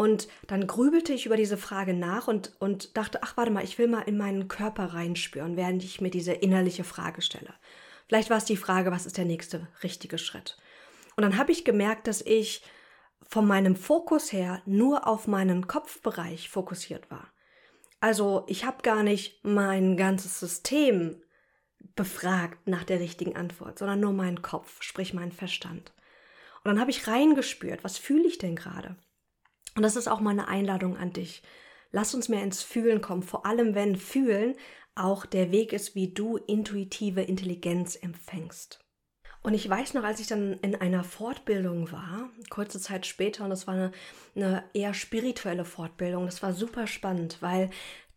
Und 0.00 0.28
dann 0.46 0.66
grübelte 0.66 1.12
ich 1.12 1.26
über 1.26 1.36
diese 1.36 1.58
Frage 1.58 1.92
nach 1.92 2.26
und, 2.26 2.54
und 2.58 2.96
dachte, 2.96 3.22
ach 3.22 3.36
warte 3.36 3.50
mal, 3.50 3.64
ich 3.64 3.76
will 3.76 3.86
mal 3.86 4.00
in 4.00 4.16
meinen 4.16 4.48
Körper 4.48 4.94
reinspüren, 4.94 5.58
während 5.58 5.84
ich 5.84 6.00
mir 6.00 6.08
diese 6.08 6.32
innerliche 6.32 6.84
Frage 6.84 7.20
stelle. 7.20 7.52
Vielleicht 8.08 8.30
war 8.30 8.38
es 8.38 8.46
die 8.46 8.56
Frage, 8.56 8.92
was 8.92 9.04
ist 9.04 9.18
der 9.18 9.26
nächste 9.26 9.68
richtige 9.82 10.16
Schritt? 10.16 10.56
Und 11.16 11.22
dann 11.24 11.36
habe 11.36 11.52
ich 11.52 11.66
gemerkt, 11.66 12.06
dass 12.06 12.22
ich 12.22 12.62
von 13.28 13.46
meinem 13.46 13.76
Fokus 13.76 14.32
her 14.32 14.62
nur 14.64 15.06
auf 15.06 15.26
meinen 15.26 15.66
Kopfbereich 15.66 16.48
fokussiert 16.48 17.10
war. 17.10 17.30
Also 18.00 18.46
ich 18.48 18.64
habe 18.64 18.80
gar 18.80 19.02
nicht 19.02 19.44
mein 19.44 19.98
ganzes 19.98 20.40
System 20.40 21.22
befragt 21.94 22.66
nach 22.66 22.84
der 22.84 23.00
richtigen 23.00 23.36
Antwort, 23.36 23.78
sondern 23.78 24.00
nur 24.00 24.14
meinen 24.14 24.40
Kopf, 24.40 24.82
sprich 24.82 25.12
meinen 25.12 25.32
Verstand. 25.32 25.92
Und 26.64 26.70
dann 26.70 26.80
habe 26.80 26.90
ich 26.90 27.06
reingespürt, 27.06 27.84
was 27.84 27.98
fühle 27.98 28.26
ich 28.26 28.38
denn 28.38 28.56
gerade? 28.56 28.96
Und 29.76 29.82
das 29.82 29.96
ist 29.96 30.08
auch 30.08 30.20
meine 30.20 30.48
Einladung 30.48 30.96
an 30.96 31.12
dich. 31.12 31.42
Lass 31.92 32.14
uns 32.14 32.28
mehr 32.28 32.42
ins 32.42 32.62
Fühlen 32.62 33.00
kommen, 33.00 33.22
vor 33.22 33.46
allem 33.46 33.74
wenn 33.74 33.96
Fühlen 33.96 34.54
auch 34.94 35.26
der 35.26 35.50
Weg 35.50 35.72
ist, 35.72 35.94
wie 35.94 36.12
du 36.12 36.36
intuitive 36.36 37.22
Intelligenz 37.22 37.96
empfängst. 37.96 38.80
Und 39.42 39.54
ich 39.54 39.68
weiß 39.68 39.94
noch, 39.94 40.04
als 40.04 40.20
ich 40.20 40.26
dann 40.26 40.58
in 40.60 40.76
einer 40.76 41.02
Fortbildung 41.02 41.90
war, 41.92 42.30
kurze 42.50 42.78
Zeit 42.78 43.06
später, 43.06 43.44
und 43.44 43.50
das 43.50 43.66
war 43.66 43.74
eine, 43.74 43.92
eine 44.36 44.64
eher 44.74 44.92
spirituelle 44.92 45.64
Fortbildung, 45.64 46.26
das 46.26 46.42
war 46.42 46.52
super 46.52 46.86
spannend, 46.86 47.38
weil 47.40 47.70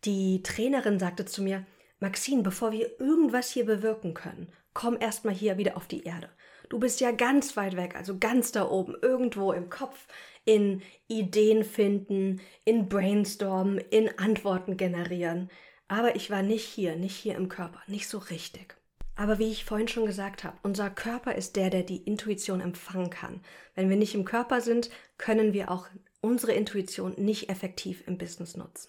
die 0.04 0.42
Trainerin 0.42 0.98
sagte 0.98 1.24
zu 1.24 1.42
mir, 1.42 1.64
Maxine, 1.98 2.42
bevor 2.42 2.72
wir 2.72 3.00
irgendwas 3.00 3.50
hier 3.50 3.64
bewirken 3.64 4.12
können, 4.12 4.52
komm 4.74 4.98
erstmal 5.00 5.34
hier 5.34 5.56
wieder 5.56 5.78
auf 5.78 5.86
die 5.86 6.04
Erde. 6.04 6.28
Du 6.74 6.80
bist 6.80 7.00
ja 7.00 7.12
ganz 7.12 7.56
weit 7.56 7.76
weg, 7.76 7.94
also 7.94 8.18
ganz 8.18 8.50
da 8.50 8.68
oben, 8.68 8.96
irgendwo 9.00 9.52
im 9.52 9.70
Kopf, 9.70 10.08
in 10.44 10.82
Ideen 11.06 11.62
finden, 11.62 12.40
in 12.64 12.88
Brainstormen, 12.88 13.78
in 13.78 14.18
Antworten 14.18 14.76
generieren. 14.76 15.50
Aber 15.86 16.16
ich 16.16 16.30
war 16.30 16.42
nicht 16.42 16.64
hier, 16.64 16.96
nicht 16.96 17.14
hier 17.14 17.36
im 17.36 17.48
Körper, 17.48 17.80
nicht 17.86 18.08
so 18.08 18.18
richtig. 18.18 18.74
Aber 19.14 19.38
wie 19.38 19.52
ich 19.52 19.64
vorhin 19.64 19.86
schon 19.86 20.04
gesagt 20.04 20.42
habe, 20.42 20.58
unser 20.64 20.90
Körper 20.90 21.36
ist 21.36 21.54
der, 21.54 21.70
der 21.70 21.84
die 21.84 21.98
Intuition 21.98 22.60
empfangen 22.60 23.10
kann. 23.10 23.40
Wenn 23.76 23.88
wir 23.88 23.96
nicht 23.96 24.16
im 24.16 24.24
Körper 24.24 24.60
sind, 24.60 24.90
können 25.16 25.52
wir 25.52 25.70
auch 25.70 25.86
unsere 26.22 26.54
Intuition 26.54 27.14
nicht 27.16 27.50
effektiv 27.50 28.02
im 28.08 28.18
Business 28.18 28.56
nutzen. 28.56 28.88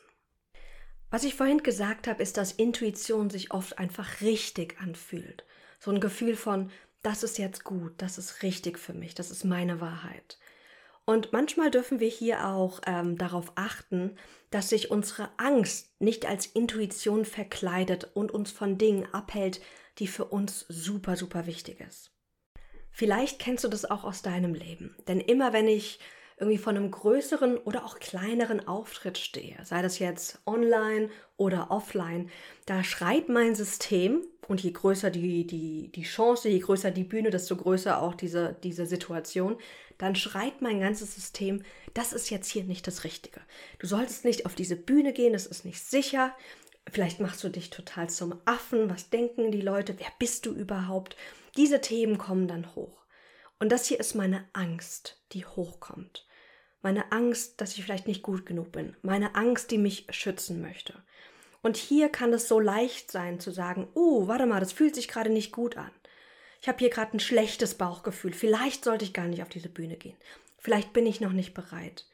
Was 1.11 1.23
ich 1.23 1.35
vorhin 1.35 1.61
gesagt 1.61 2.07
habe, 2.07 2.23
ist, 2.23 2.37
dass 2.37 2.51
Intuition 2.51 3.29
sich 3.29 3.51
oft 3.51 3.77
einfach 3.77 4.21
richtig 4.21 4.79
anfühlt. 4.79 5.45
So 5.79 5.91
ein 5.91 5.99
Gefühl 5.99 6.35
von, 6.35 6.71
das 7.05 7.21
ist 7.21 7.37
jetzt 7.37 7.63
gut, 7.63 7.93
das 7.97 8.17
ist 8.17 8.41
richtig 8.41 8.79
für 8.79 8.93
mich, 8.93 9.13
das 9.13 9.29
ist 9.29 9.43
meine 9.43 9.79
Wahrheit. 9.79 10.39
Und 11.05 11.33
manchmal 11.33 11.69
dürfen 11.69 11.99
wir 11.99 12.09
hier 12.09 12.47
auch 12.47 12.81
ähm, 12.87 13.15
darauf 13.15 13.51
achten, 13.53 14.17
dass 14.49 14.69
sich 14.69 14.89
unsere 14.89 15.29
Angst 15.37 15.91
nicht 15.99 16.25
als 16.25 16.47
Intuition 16.47 17.25
verkleidet 17.25 18.09
und 18.15 18.31
uns 18.31 18.51
von 18.51 18.79
Dingen 18.79 19.07
abhält, 19.13 19.61
die 19.99 20.07
für 20.07 20.25
uns 20.25 20.65
super, 20.67 21.15
super 21.15 21.45
wichtig 21.45 21.79
ist. 21.79 22.11
Vielleicht 22.89 23.37
kennst 23.37 23.63
du 23.63 23.67
das 23.67 23.85
auch 23.85 24.03
aus 24.03 24.23
deinem 24.23 24.55
Leben. 24.55 24.95
Denn 25.07 25.19
immer 25.19 25.53
wenn 25.53 25.67
ich 25.67 25.99
irgendwie 26.37 26.57
von 26.57 26.75
einem 26.75 26.91
größeren 26.91 27.57
oder 27.57 27.85
auch 27.85 27.99
kleineren 27.99 28.67
Auftritt 28.67 29.17
stehe, 29.17 29.57
sei 29.63 29.81
das 29.81 29.99
jetzt 29.99 30.39
online 30.45 31.09
oder 31.37 31.71
offline, 31.71 32.29
da 32.65 32.83
schreit 32.83 33.29
mein 33.29 33.55
System, 33.55 34.21
und 34.47 34.61
je 34.61 34.71
größer 34.71 35.09
die, 35.09 35.47
die, 35.47 35.91
die 35.91 36.03
Chance, 36.03 36.49
je 36.49 36.59
größer 36.59 36.91
die 36.91 37.03
Bühne, 37.03 37.29
desto 37.29 37.55
größer 37.55 38.01
auch 38.01 38.13
diese, 38.13 38.55
diese 38.63 38.85
Situation, 38.85 39.57
dann 39.97 40.15
schreit 40.15 40.61
mein 40.61 40.79
ganzes 40.79 41.15
System, 41.15 41.63
das 41.93 42.13
ist 42.13 42.29
jetzt 42.29 42.49
hier 42.49 42.63
nicht 42.63 42.85
das 42.87 43.03
Richtige. 43.03 43.41
Du 43.79 43.87
solltest 43.87 44.25
nicht 44.25 44.45
auf 44.45 44.55
diese 44.55 44.75
Bühne 44.75 45.13
gehen, 45.13 45.33
das 45.33 45.45
ist 45.45 45.65
nicht 45.65 45.81
sicher. 45.81 46.35
Vielleicht 46.91 47.19
machst 47.19 47.43
du 47.43 47.49
dich 47.49 47.69
total 47.69 48.09
zum 48.09 48.39
Affen. 48.45 48.89
Was 48.89 49.09
denken 49.09 49.51
die 49.51 49.61
Leute? 49.61 49.95
Wer 49.97 50.11
bist 50.19 50.45
du 50.45 50.51
überhaupt? 50.51 51.15
Diese 51.57 51.81
Themen 51.81 52.17
kommen 52.17 52.47
dann 52.47 52.75
hoch. 52.75 53.05
Und 53.59 53.71
das 53.71 53.87
hier 53.87 53.99
ist 53.99 54.15
meine 54.15 54.45
Angst, 54.53 55.21
die 55.31 55.45
hochkommt. 55.45 56.24
Meine 56.85 57.11
Angst, 57.11 57.61
dass 57.61 57.75
ich 57.75 57.83
vielleicht 57.83 58.07
nicht 58.07 58.21
gut 58.21 58.45
genug 58.45 58.71
bin. 58.71 58.95
Meine 59.01 59.33
Angst, 59.33 59.71
die 59.71 59.79
mich 59.79 60.05
schützen 60.11 60.61
möchte. 60.61 60.93
Und 61.63 61.77
hier 61.77 62.09
kann 62.09 62.31
es 62.31 62.47
so 62.47 62.59
leicht 62.59 63.09
sein 63.09 63.39
zu 63.39 63.49
sagen, 63.49 63.87
oh, 63.95 64.27
warte 64.27 64.45
mal, 64.45 64.59
das 64.59 64.71
fühlt 64.71 64.93
sich 64.93 65.07
gerade 65.07 65.31
nicht 65.31 65.51
gut 65.51 65.77
an. 65.77 65.89
Ich 66.61 66.67
habe 66.67 66.77
hier 66.77 66.91
gerade 66.91 67.17
ein 67.17 67.19
schlechtes 67.19 67.73
Bauchgefühl. 67.73 68.33
Vielleicht 68.33 68.83
sollte 68.83 69.03
ich 69.03 69.15
gar 69.15 69.25
nicht 69.25 69.41
auf 69.41 69.49
diese 69.49 69.67
Bühne 69.67 69.97
gehen. 69.97 70.15
Vielleicht 70.59 70.93
bin 70.93 71.07
ich 71.07 71.19
noch 71.19 71.31
nicht 71.31 71.55
bereit. 71.55 72.05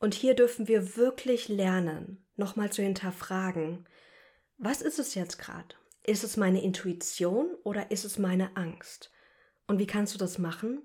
Und 0.00 0.12
hier 0.12 0.34
dürfen 0.34 0.68
wir 0.68 0.98
wirklich 0.98 1.48
lernen, 1.48 2.22
nochmal 2.36 2.70
zu 2.70 2.82
hinterfragen, 2.82 3.86
was 4.58 4.82
ist 4.82 4.98
es 4.98 5.14
jetzt 5.14 5.38
gerade? 5.38 5.76
Ist 6.04 6.24
es 6.24 6.36
meine 6.36 6.62
Intuition 6.62 7.54
oder 7.64 7.90
ist 7.90 8.04
es 8.04 8.18
meine 8.18 8.54
Angst? 8.54 9.10
Und 9.66 9.78
wie 9.78 9.86
kannst 9.86 10.12
du 10.12 10.18
das 10.18 10.36
machen? 10.36 10.82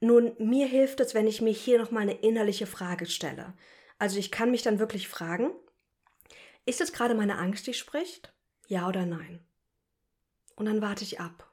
Nun, 0.00 0.34
mir 0.38 0.66
hilft 0.66 1.00
es, 1.00 1.14
wenn 1.14 1.26
ich 1.26 1.40
mir 1.40 1.52
hier 1.52 1.78
nochmal 1.78 2.02
eine 2.02 2.20
innerliche 2.20 2.66
Frage 2.66 3.06
stelle. 3.06 3.54
Also 3.98 4.18
ich 4.18 4.30
kann 4.30 4.50
mich 4.50 4.62
dann 4.62 4.78
wirklich 4.78 5.08
fragen, 5.08 5.50
ist 6.66 6.80
es 6.80 6.92
gerade 6.92 7.14
meine 7.14 7.38
Angst, 7.38 7.66
die 7.66 7.74
spricht? 7.74 8.32
Ja 8.68 8.88
oder 8.88 9.06
nein? 9.06 9.44
Und 10.54 10.66
dann 10.66 10.82
warte 10.82 11.02
ich 11.02 11.20
ab. 11.20 11.52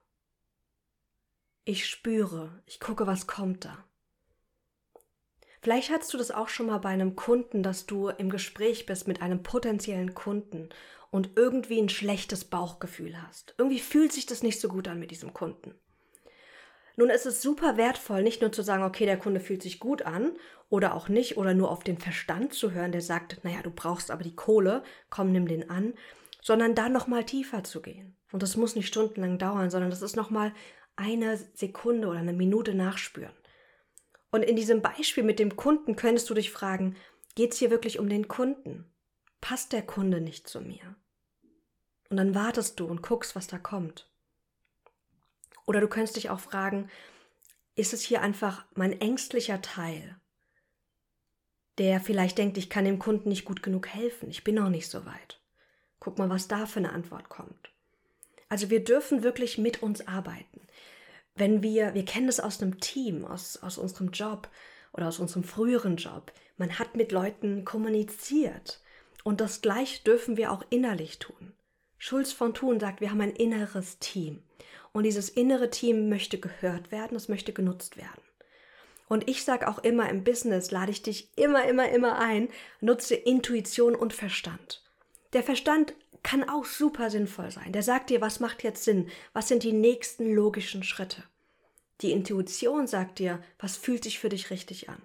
Ich 1.64 1.88
spüre, 1.88 2.62
ich 2.66 2.80
gucke, 2.80 3.08
was 3.08 3.26
kommt 3.26 3.66
da. 3.66 3.86
Vielleicht 5.62 5.90
hattest 5.90 6.14
du 6.14 6.20
das 6.20 6.30
auch 6.30 6.50
schon 6.50 6.68
mal 6.68 6.78
bei 6.78 6.90
einem 6.90 7.16
Kunden, 7.16 7.64
dass 7.64 7.88
du 7.88 8.10
im 8.10 8.30
Gespräch 8.30 8.86
bist 8.86 9.08
mit 9.08 9.24
einem 9.24 9.42
potenziellen 9.42 10.14
Kunden 10.14 10.70
und 11.10 11.32
irgendwie 11.38 11.80
ein 11.80 11.90
schlechtes 11.90 12.46
Bauchgefühl 12.46 13.20
hast. 13.20 13.56
Irgendwie 13.58 13.80
fühlt 13.80 14.14
sich 14.14 14.28
das 14.28 14.44
nicht 14.44 14.60
so 14.60 14.68
gut 14.68 14.88
an 14.88 15.00
mit 15.00 15.10
diesem 15.10 15.34
Kunden. 15.34 15.74
Nun 16.98 17.10
ist 17.10 17.26
es 17.26 17.42
super 17.42 17.78
wertvoll, 17.78 18.24
nicht 18.24 18.42
nur 18.42 18.52
zu 18.52 18.62
sagen, 18.62 18.84
okay, 18.84 19.06
der 19.06 19.18
Kunde 19.18 19.40
fühlt 19.40 19.62
sich 19.62 19.80
gut 19.80 20.04
an 20.04 20.32
oder 20.70 20.96
auch 20.96 21.10
nicht 21.10 21.38
oder 21.38 21.54
nur 21.54 21.70
auf 21.72 21.84
den 21.84 21.98
Verstand 21.98 22.54
zu 22.54 22.72
hören, 22.72 22.92
der 22.92 23.02
sagt, 23.02 23.44
naja, 23.44 23.62
du 23.62 23.72
brauchst 23.72 24.12
aber 24.12 24.24
die 24.24 24.36
Kohle, 24.36 24.84
komm, 25.10 25.32
nimm 25.32 25.48
den 25.48 25.70
an, 25.70 25.94
sondern 26.42 26.76
da 26.76 26.90
nochmal 26.90 27.26
tiefer 27.26 27.64
zu 27.64 27.82
gehen. 27.82 28.18
Und 28.32 28.44
das 28.44 28.56
muss 28.56 28.76
nicht 28.76 28.88
stundenlang 28.88 29.38
dauern, 29.38 29.70
sondern 29.70 29.90
das 29.90 30.02
ist 30.02 30.16
nochmal 30.16 30.54
eine 30.96 31.38
Sekunde 31.54 32.08
oder 32.08 32.20
eine 32.20 32.34
Minute 32.34 32.74
nachspüren. 32.74 33.36
Und 34.32 34.44
in 34.44 34.56
diesem 34.56 34.82
Beispiel 34.82 35.24
mit 35.24 35.40
dem 35.40 35.56
Kunden 35.56 35.96
könntest 35.96 36.30
du 36.30 36.34
dich 36.34 36.52
fragen, 36.52 36.96
geht 37.36 37.54
es 37.54 37.60
hier 37.60 37.72
wirklich 37.72 38.00
um 38.00 38.10
den 38.10 38.28
Kunden? 38.28 38.86
Passt 39.42 39.74
der 39.74 39.82
Kunde 39.82 40.22
nicht 40.22 40.48
zu 40.48 40.62
mir? 40.62 40.96
Und 42.10 42.18
dann 42.18 42.36
wartest 42.36 42.80
du 42.80 42.86
und 42.86 43.02
guckst, 43.02 43.36
was 43.36 43.48
da 43.48 43.58
kommt. 43.58 44.10
Oder 45.66 45.82
du 45.82 45.88
könntest 45.88 46.16
dich 46.16 46.30
auch 46.30 46.40
fragen, 46.40 46.90
ist 47.76 47.94
es 47.94 48.02
hier 48.02 48.22
einfach 48.22 48.66
mein 48.76 49.00
ängstlicher 49.02 49.62
Teil, 49.62 50.16
der 51.78 52.00
vielleicht 52.00 52.38
denkt, 52.38 52.58
ich 52.58 52.70
kann 52.70 52.86
dem 52.86 53.00
Kunden 53.00 53.30
nicht 53.30 53.46
gut 53.46 53.62
genug 53.62 53.88
helfen, 53.88 54.30
ich 54.30 54.44
bin 54.44 54.56
noch 54.56 54.70
nicht 54.70 54.90
so 54.90 55.06
weit. 55.06 55.42
Guck 56.00 56.18
mal, 56.18 56.30
was 56.30 56.48
da 56.48 56.66
für 56.66 56.80
eine 56.80 56.94
Antwort 56.94 57.30
kommt. 57.30 57.72
Also 58.48 58.70
wir 58.70 58.84
dürfen 58.84 59.24
wirklich 59.24 59.58
mit 59.58 59.82
uns 59.84 60.08
arbeiten. 60.08 60.62
Wenn 61.34 61.64
wir, 61.64 61.94
wir 61.94 62.06
kennen 62.06 62.30
es 62.30 62.40
aus 62.40 62.62
einem 62.62 62.80
Team, 62.80 63.26
aus, 63.26 63.58
aus 63.58 63.78
unserem 63.78 64.12
Job 64.12 64.50
oder 64.94 65.08
aus 65.08 65.20
unserem 65.20 65.44
früheren 65.44 65.98
Job, 65.98 66.32
man 66.58 66.80
hat 66.80 66.96
mit 66.96 67.12
Leuten 67.12 67.66
kommuniziert. 67.66 68.82
Und 69.24 69.42
das 69.42 69.62
gleich 69.62 70.04
dürfen 70.04 70.38
wir 70.38 70.52
auch 70.52 70.64
innerlich 70.70 71.20
tun. 71.20 71.54
Schulz 71.98 72.32
von 72.32 72.54
Thun 72.54 72.80
sagt, 72.80 73.02
wir 73.02 73.10
haben 73.10 73.22
ein 73.22 73.36
inneres 73.36 74.00
Team. 74.00 74.44
Und 74.96 75.04
dieses 75.04 75.28
innere 75.28 75.70
Team 75.70 76.08
möchte 76.08 76.40
gehört 76.40 76.90
werden, 76.90 77.18
es 77.18 77.28
möchte 77.28 77.52
genutzt 77.52 77.98
werden. 77.98 78.22
Und 79.10 79.28
ich 79.28 79.44
sage 79.44 79.68
auch 79.68 79.80
immer 79.80 80.10
im 80.10 80.24
Business, 80.24 80.72
lade 80.72 80.90
ich 80.90 81.02
dich 81.02 81.38
immer, 81.38 81.66
immer, 81.66 81.90
immer 81.90 82.18
ein, 82.18 82.48
nutze 82.80 83.14
Intuition 83.14 83.94
und 83.94 84.14
Verstand. 84.14 84.86
Der 85.34 85.44
Verstand 85.44 85.96
kann 86.24 86.48
auch 86.48 86.64
super 86.64 87.10
sinnvoll 87.10 87.52
sein. 87.52 87.74
Der 87.74 87.84
sagt 87.84 88.10
dir, 88.10 88.22
was 88.22 88.40
macht 88.40 88.64
jetzt 88.64 88.86
Sinn? 88.86 89.10
Was 89.34 89.50
sind 89.50 89.64
die 89.64 89.74
nächsten 89.74 90.34
logischen 90.34 90.82
Schritte? 90.82 91.26
Die 92.00 92.14
Intuition 92.14 92.88
sagt 92.88 93.20
dir, 93.20 93.44
was 93.60 93.76
fühlt 93.76 94.06
sich 94.06 94.18
für 94.18 94.30
dich 94.30 94.50
richtig 94.50 94.88
an? 94.88 95.02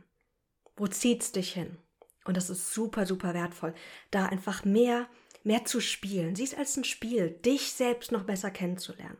Wo 0.77 0.87
zieht's 0.87 1.33
dich 1.33 1.53
hin? 1.53 1.79
Und 2.25 2.37
das 2.37 2.49
ist 2.49 2.73
super, 2.73 3.07
super 3.07 3.35
wertvoll, 3.35 3.75
da 4.13 4.27
einfach 4.27 4.65
mehr, 4.65 5.09
mehr 5.43 5.65
zu 5.65 5.81
spielen. 5.81 6.37
Sieh 6.37 6.45
es 6.45 6.55
als 6.55 6.77
ein 6.77 6.85
Spiel, 6.85 7.31
dich 7.45 7.73
selbst 7.73 8.13
noch 8.13 8.23
besser 8.23 8.53
kennenzulernen. 8.53 9.19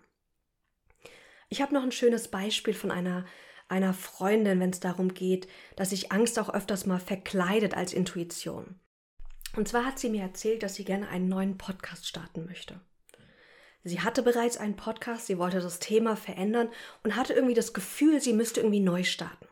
Ich 1.53 1.61
habe 1.61 1.75
noch 1.75 1.83
ein 1.83 1.91
schönes 1.91 2.29
Beispiel 2.29 2.75
von 2.75 2.93
einer, 2.93 3.27
einer 3.69 3.93
Freundin, 3.93 4.61
wenn 4.61 4.71
es 4.71 4.79
darum 4.79 5.13
geht, 5.13 5.49
dass 5.75 5.91
sich 5.91 6.13
Angst 6.13 6.39
auch 6.39 6.55
öfters 6.55 6.87
mal 6.87 7.01
verkleidet 7.01 7.77
als 7.77 7.93
Intuition. 7.93 8.79
Und 9.57 9.67
zwar 9.67 9.85
hat 9.85 9.99
sie 9.99 10.11
mir 10.11 10.23
erzählt, 10.23 10.63
dass 10.63 10.77
sie 10.77 10.85
gerne 10.85 11.09
einen 11.09 11.29
neuen 11.29 11.59
Podcast 11.59 12.07
starten 12.07 12.47
möchte. 12.47 12.81
Sie 13.83 14.01
hatte 14.01 14.23
bereits 14.23 14.59
einen 14.59 14.77
Podcast, 14.77 15.27
sie 15.27 15.39
wollte 15.39 15.61
das 15.61 15.81
Thema 15.81 16.15
verändern 16.15 16.69
und 17.03 17.17
hatte 17.17 17.33
irgendwie 17.33 17.55
das 17.55 17.73
Gefühl, 17.73 18.21
sie 18.21 18.33
müsste 18.33 18.61
irgendwie 18.61 18.79
neu 18.79 19.03
starten. 19.03 19.49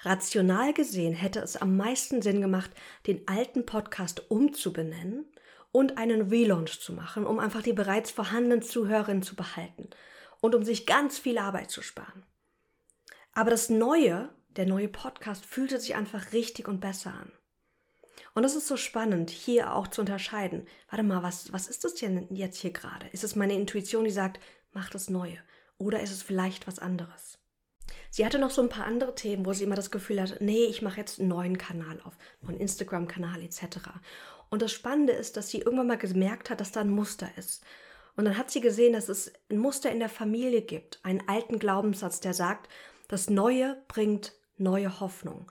Rational 0.00 0.74
gesehen 0.74 1.14
hätte 1.14 1.40
es 1.40 1.56
am 1.56 1.78
meisten 1.78 2.20
Sinn 2.20 2.42
gemacht, 2.42 2.72
den 3.06 3.26
alten 3.26 3.64
Podcast 3.64 4.30
umzubenennen 4.30 5.32
und 5.70 5.96
einen 5.96 6.28
Relaunch 6.28 6.78
zu 6.80 6.92
machen, 6.92 7.24
um 7.24 7.38
einfach 7.38 7.62
die 7.62 7.72
bereits 7.72 8.10
vorhandenen 8.10 8.60
Zuhörerinnen 8.60 9.22
zu 9.22 9.34
behalten 9.34 9.88
und 10.42 10.54
um 10.54 10.64
sich 10.64 10.84
ganz 10.86 11.18
viel 11.18 11.38
Arbeit 11.38 11.70
zu 11.70 11.80
sparen. 11.80 12.26
Aber 13.32 13.50
das 13.50 13.70
Neue, 13.70 14.28
der 14.48 14.66
neue 14.66 14.88
Podcast, 14.88 15.46
fühlte 15.46 15.80
sich 15.80 15.94
einfach 15.94 16.34
richtig 16.34 16.68
und 16.68 16.80
besser 16.80 17.14
an. 17.14 17.32
Und 18.34 18.44
es 18.44 18.56
ist 18.56 18.66
so 18.66 18.76
spannend, 18.76 19.30
hier 19.30 19.74
auch 19.74 19.88
zu 19.88 20.02
unterscheiden. 20.02 20.66
Warte 20.90 21.04
mal, 21.04 21.22
was, 21.22 21.52
was 21.52 21.68
ist 21.68 21.84
das 21.84 21.94
denn 21.94 22.26
jetzt 22.34 22.58
hier 22.58 22.72
gerade? 22.72 23.06
Ist 23.12 23.24
es 23.24 23.36
meine 23.36 23.54
Intuition, 23.54 24.04
die 24.04 24.10
sagt, 24.10 24.40
mach 24.72 24.90
das 24.90 25.08
Neue? 25.08 25.38
Oder 25.78 26.00
ist 26.00 26.12
es 26.12 26.22
vielleicht 26.22 26.66
was 26.66 26.78
anderes? 26.78 27.38
Sie 28.10 28.26
hatte 28.26 28.38
noch 28.38 28.50
so 28.50 28.62
ein 28.62 28.68
paar 28.68 28.86
andere 28.86 29.14
Themen, 29.14 29.46
wo 29.46 29.52
sie 29.52 29.64
immer 29.64 29.76
das 29.76 29.90
Gefühl 29.90 30.20
hatte, 30.20 30.42
nee, 30.44 30.64
ich 30.64 30.82
mache 30.82 30.98
jetzt 30.98 31.20
einen 31.20 31.28
neuen 31.28 31.56
Kanal 31.56 32.00
auf, 32.02 32.14
einen 32.46 32.58
Instagram-Kanal 32.58 33.42
etc. 33.42 33.78
Und 34.50 34.60
das 34.60 34.72
Spannende 34.72 35.12
ist, 35.12 35.36
dass 35.36 35.50
sie 35.50 35.58
irgendwann 35.58 35.86
mal 35.86 35.98
gemerkt 35.98 36.50
hat, 36.50 36.60
dass 36.60 36.72
da 36.72 36.80
ein 36.80 36.90
Muster 36.90 37.28
ist. 37.36 37.64
Und 38.16 38.26
dann 38.26 38.36
hat 38.36 38.50
sie 38.50 38.60
gesehen, 38.60 38.92
dass 38.92 39.08
es 39.08 39.32
ein 39.50 39.58
Muster 39.58 39.90
in 39.90 39.98
der 39.98 40.08
Familie 40.08 40.62
gibt, 40.62 41.00
einen 41.02 41.26
alten 41.28 41.58
Glaubenssatz, 41.58 42.20
der 42.20 42.34
sagt, 42.34 42.68
das 43.08 43.30
Neue 43.30 43.82
bringt 43.88 44.34
neue 44.56 45.00
Hoffnung. 45.00 45.50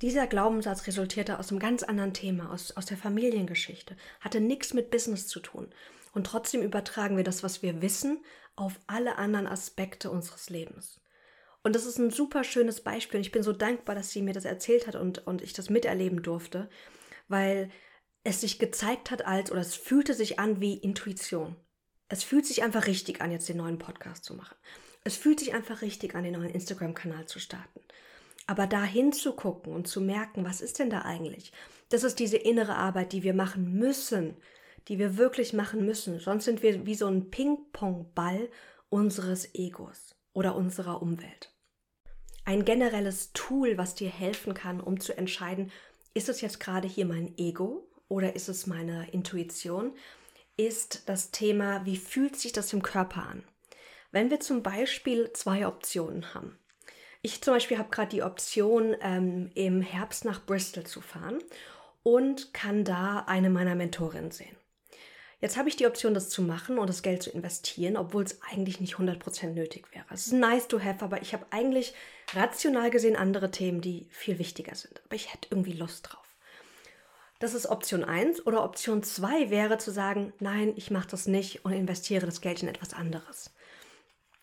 Dieser 0.00 0.28
Glaubenssatz 0.28 0.86
resultierte 0.86 1.38
aus 1.38 1.50
einem 1.50 1.58
ganz 1.58 1.82
anderen 1.82 2.14
Thema, 2.14 2.52
aus, 2.52 2.76
aus 2.76 2.86
der 2.86 2.96
Familiengeschichte, 2.96 3.96
hatte 4.20 4.40
nichts 4.40 4.72
mit 4.72 4.90
Business 4.90 5.26
zu 5.26 5.40
tun. 5.40 5.74
Und 6.12 6.26
trotzdem 6.26 6.62
übertragen 6.62 7.16
wir 7.16 7.24
das, 7.24 7.42
was 7.42 7.62
wir 7.62 7.82
wissen, 7.82 8.24
auf 8.54 8.78
alle 8.86 9.16
anderen 9.16 9.46
Aspekte 9.46 10.10
unseres 10.10 10.50
Lebens. 10.50 11.00
Und 11.62 11.74
das 11.74 11.84
ist 11.84 11.98
ein 11.98 12.10
super 12.10 12.44
schönes 12.44 12.80
Beispiel. 12.80 13.18
Und 13.18 13.26
ich 13.26 13.32
bin 13.32 13.42
so 13.42 13.52
dankbar, 13.52 13.94
dass 13.94 14.10
sie 14.10 14.22
mir 14.22 14.34
das 14.34 14.44
erzählt 14.44 14.86
hat 14.86 14.94
und, 14.94 15.26
und 15.26 15.42
ich 15.42 15.52
das 15.52 15.68
miterleben 15.68 16.22
durfte, 16.22 16.70
weil 17.26 17.70
es 18.24 18.40
sich 18.40 18.58
gezeigt 18.58 19.10
hat 19.10 19.26
als, 19.26 19.50
oder 19.50 19.60
es 19.60 19.74
fühlte 19.74 20.14
sich 20.14 20.38
an 20.38 20.60
wie 20.60 20.76
Intuition. 20.76 21.56
Es 22.08 22.24
fühlt 22.24 22.46
sich 22.46 22.62
einfach 22.62 22.86
richtig 22.86 23.20
an, 23.20 23.30
jetzt 23.30 23.48
den 23.48 23.58
neuen 23.58 23.78
Podcast 23.78 24.24
zu 24.24 24.34
machen. 24.34 24.56
Es 25.04 25.16
fühlt 25.16 25.40
sich 25.40 25.54
einfach 25.54 25.82
richtig 25.82 26.14
an, 26.14 26.24
den 26.24 26.34
neuen 26.34 26.50
Instagram-Kanal 26.50 27.26
zu 27.26 27.38
starten. 27.38 27.80
Aber 28.46 28.66
da 28.66 28.82
hinzugucken 28.82 29.72
und 29.72 29.86
zu 29.86 30.00
merken, 30.00 30.44
was 30.44 30.60
ist 30.60 30.78
denn 30.78 30.90
da 30.90 31.02
eigentlich? 31.02 31.52
Das 31.90 32.02
ist 32.02 32.18
diese 32.18 32.38
innere 32.38 32.76
Arbeit, 32.76 33.12
die 33.12 33.22
wir 33.22 33.34
machen 33.34 33.74
müssen, 33.78 34.36
die 34.88 34.98
wir 34.98 35.18
wirklich 35.18 35.52
machen 35.52 35.84
müssen. 35.84 36.18
Sonst 36.18 36.44
sind 36.44 36.62
wir 36.62 36.86
wie 36.86 36.94
so 36.94 37.06
ein 37.06 37.30
Ping-Pong-Ball 37.30 38.48
unseres 38.88 39.54
Egos 39.54 40.16
oder 40.32 40.56
unserer 40.56 41.02
Umwelt. 41.02 41.52
Ein 42.46 42.64
generelles 42.64 43.32
Tool, 43.34 43.76
was 43.76 43.94
dir 43.94 44.08
helfen 44.08 44.54
kann, 44.54 44.80
um 44.80 44.98
zu 45.00 45.16
entscheiden, 45.16 45.70
ist 46.14 46.30
es 46.30 46.40
jetzt 46.40 46.60
gerade 46.60 46.88
hier 46.88 47.04
mein 47.04 47.36
Ego 47.36 47.86
oder 48.08 48.34
ist 48.34 48.48
es 48.48 48.66
meine 48.66 49.10
Intuition, 49.10 49.92
ist 50.58 51.04
das 51.06 51.30
Thema, 51.30 51.86
wie 51.86 51.96
fühlt 51.96 52.36
sich 52.36 52.52
das 52.52 52.72
im 52.74 52.82
Körper 52.82 53.22
an? 53.22 53.44
Wenn 54.10 54.30
wir 54.30 54.40
zum 54.40 54.62
Beispiel 54.62 55.32
zwei 55.32 55.66
Optionen 55.66 56.34
haben. 56.34 56.58
Ich 57.22 57.42
zum 57.42 57.54
Beispiel 57.54 57.78
habe 57.78 57.90
gerade 57.90 58.10
die 58.10 58.22
Option, 58.22 58.96
ähm, 59.00 59.50
im 59.54 59.80
Herbst 59.80 60.24
nach 60.24 60.44
Bristol 60.44 60.84
zu 60.84 61.00
fahren 61.00 61.38
und 62.02 62.52
kann 62.52 62.84
da 62.84 63.24
eine 63.26 63.50
meiner 63.50 63.74
Mentorinnen 63.74 64.30
sehen. 64.30 64.56
Jetzt 65.40 65.56
habe 65.56 65.68
ich 65.68 65.76
die 65.76 65.86
Option, 65.86 66.14
das 66.14 66.30
zu 66.30 66.42
machen 66.42 66.78
und 66.78 66.88
das 66.88 67.02
Geld 67.02 67.22
zu 67.22 67.30
investieren, 67.30 67.96
obwohl 67.96 68.24
es 68.24 68.40
eigentlich 68.42 68.80
nicht 68.80 68.96
100% 68.96 69.50
nötig 69.50 69.86
wäre. 69.94 70.04
Es 70.10 70.26
ist 70.26 70.32
nice 70.32 70.66
to 70.66 70.80
have, 70.82 71.04
aber 71.04 71.22
ich 71.22 71.32
habe 71.32 71.46
eigentlich 71.50 71.94
rational 72.34 72.90
gesehen 72.90 73.14
andere 73.14 73.52
Themen, 73.52 73.80
die 73.80 74.08
viel 74.10 74.40
wichtiger 74.40 74.74
sind. 74.74 75.00
Aber 75.04 75.14
ich 75.14 75.32
hätte 75.32 75.48
irgendwie 75.50 75.74
Lust 75.74 76.08
drauf. 76.08 76.27
Das 77.38 77.54
ist 77.54 77.66
Option 77.66 78.02
1 78.02 78.46
oder 78.46 78.64
Option 78.64 79.02
2 79.02 79.50
wäre 79.50 79.78
zu 79.78 79.92
sagen, 79.92 80.32
nein, 80.40 80.72
ich 80.76 80.90
mache 80.90 81.08
das 81.08 81.28
nicht 81.28 81.64
und 81.64 81.72
investiere 81.72 82.26
das 82.26 82.40
Geld 82.40 82.62
in 82.62 82.68
etwas 82.68 82.94
anderes. 82.94 83.54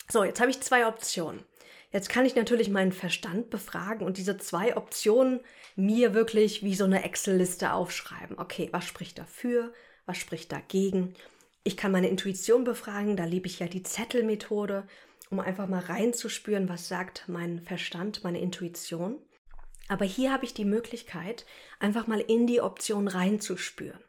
So, 0.10 0.24
jetzt 0.24 0.40
habe 0.40 0.52
ich 0.52 0.62
zwei 0.62 0.88
Optionen. 0.88 1.44
Jetzt 1.92 2.10
kann 2.10 2.26
ich 2.26 2.36
natürlich 2.36 2.70
meinen 2.70 2.92
Verstand 2.92 3.50
befragen 3.50 4.06
und 4.06 4.18
diese 4.18 4.38
zwei 4.38 4.78
Optionen 4.78 5.42
mir 5.76 6.14
wirklich 6.14 6.64
wie 6.64 6.76
so 6.76 6.86
eine 6.86 7.04
Excel-Liste 7.04 7.74
aufschreiben. 7.74 8.38
Okay, 8.40 8.70
was 8.72 8.86
spricht 8.86 9.18
dafür? 9.18 9.74
Was 10.06 10.18
spricht 10.18 10.52
dagegen? 10.52 11.16
Ich 11.64 11.78
kann 11.78 11.92
meine 11.92 12.10
Intuition 12.10 12.64
befragen, 12.64 13.18
da 13.18 13.26
liebe 13.26 13.48
ich 13.48 13.60
ja 13.60 13.68
die 13.68 13.84
Zettelmethode, 13.84 14.88
um 15.30 15.40
einfach 15.40 15.68
mal 15.68 15.80
reinzuspüren, 15.80 16.70
was 16.70 16.88
sagt 16.88 17.26
mein 17.28 17.60
Verstand, 17.62 18.24
meine 18.24 18.40
Intuition. 18.40 19.18
Aber 19.88 20.06
hier 20.06 20.32
habe 20.32 20.46
ich 20.46 20.54
die 20.54 20.66
Möglichkeit, 20.66 21.46
einfach 21.80 22.08
mal 22.08 22.20
in 22.20 22.48
die 22.48 22.62
Option 22.62 23.08
reinzuspüren. 23.08 24.04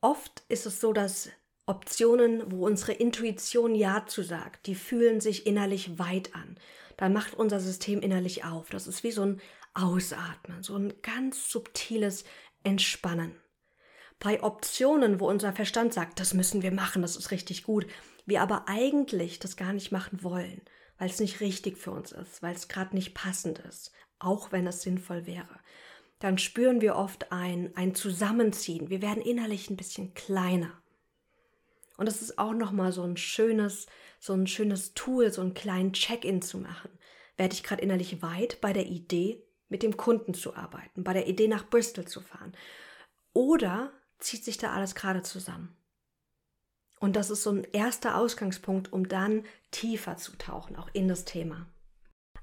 Oft 0.00 0.42
ist 0.48 0.66
es 0.66 0.80
so, 0.80 0.92
dass 0.92 1.30
Optionen, 1.66 2.50
wo 2.50 2.66
unsere 2.66 2.92
Intuition 2.92 3.74
Ja 3.74 4.04
zu 4.06 4.22
sagt, 4.22 4.66
die 4.66 4.74
fühlen 4.74 5.20
sich 5.20 5.46
innerlich 5.46 5.98
weit 5.98 6.34
an. 6.34 6.58
Dann 6.96 7.12
macht 7.12 7.34
unser 7.34 7.60
System 7.60 8.00
innerlich 8.00 8.44
auf. 8.44 8.70
Das 8.70 8.86
ist 8.86 9.04
wie 9.04 9.12
so 9.12 9.22
ein 9.22 9.40
Ausatmen, 9.74 10.62
so 10.62 10.76
ein 10.76 10.92
ganz 11.02 11.50
subtiles 11.50 12.24
Entspannen. 12.62 13.36
Bei 14.18 14.42
Optionen, 14.42 15.18
wo 15.18 15.28
unser 15.28 15.52
Verstand 15.52 15.94
sagt, 15.94 16.20
das 16.20 16.34
müssen 16.34 16.62
wir 16.62 16.72
machen, 16.72 17.02
das 17.02 17.16
ist 17.16 17.30
richtig 17.30 17.64
gut, 17.64 17.86
wir 18.26 18.42
aber 18.42 18.68
eigentlich 18.68 19.38
das 19.38 19.56
gar 19.56 19.72
nicht 19.72 19.90
machen 19.90 20.22
wollen, 20.22 20.62
weil 20.98 21.10
es 21.10 21.18
nicht 21.18 21.40
richtig 21.40 21.78
für 21.78 21.90
uns 21.90 22.12
ist, 22.12 22.42
weil 22.42 22.54
es 22.54 22.68
gerade 22.68 22.94
nicht 22.94 23.14
passend 23.14 23.58
ist, 23.60 23.90
auch 24.22 24.52
wenn 24.52 24.66
es 24.66 24.82
sinnvoll 24.82 25.26
wäre, 25.26 25.60
dann 26.18 26.38
spüren 26.38 26.80
wir 26.80 26.96
oft 26.96 27.32
ein, 27.32 27.72
ein 27.74 27.94
Zusammenziehen. 27.94 28.90
Wir 28.90 29.02
werden 29.02 29.22
innerlich 29.22 29.68
ein 29.68 29.76
bisschen 29.76 30.14
kleiner. 30.14 30.70
Und 31.96 32.06
es 32.06 32.22
ist 32.22 32.38
auch 32.38 32.52
nochmal 32.52 32.92
so 32.92 33.02
ein 33.02 33.16
schönes, 33.16 33.86
so 34.20 34.32
ein 34.32 34.46
schönes 34.46 34.94
Tool, 34.94 35.32
so 35.32 35.42
einen 35.42 35.54
kleinen 35.54 35.92
Check-in 35.92 36.40
zu 36.40 36.58
machen. 36.58 36.90
Werde 37.36 37.54
ich 37.54 37.62
gerade 37.62 37.82
innerlich 37.82 38.22
weit 38.22 38.60
bei 38.60 38.72
der 38.72 38.86
Idee, 38.86 39.42
mit 39.68 39.82
dem 39.82 39.96
Kunden 39.96 40.34
zu 40.34 40.54
arbeiten, 40.54 41.02
bei 41.02 41.12
der 41.12 41.26
Idee 41.26 41.48
nach 41.48 41.68
Bristol 41.68 42.06
zu 42.06 42.20
fahren? 42.20 42.52
Oder 43.32 43.92
zieht 44.18 44.44
sich 44.44 44.58
da 44.58 44.72
alles 44.72 44.94
gerade 44.94 45.22
zusammen? 45.22 45.76
Und 47.00 47.16
das 47.16 47.30
ist 47.30 47.42
so 47.42 47.50
ein 47.50 47.64
erster 47.72 48.16
Ausgangspunkt, 48.16 48.92
um 48.92 49.08
dann 49.08 49.44
tiefer 49.72 50.18
zu 50.18 50.36
tauchen, 50.36 50.76
auch 50.76 50.88
in 50.92 51.08
das 51.08 51.24
Thema. 51.24 51.66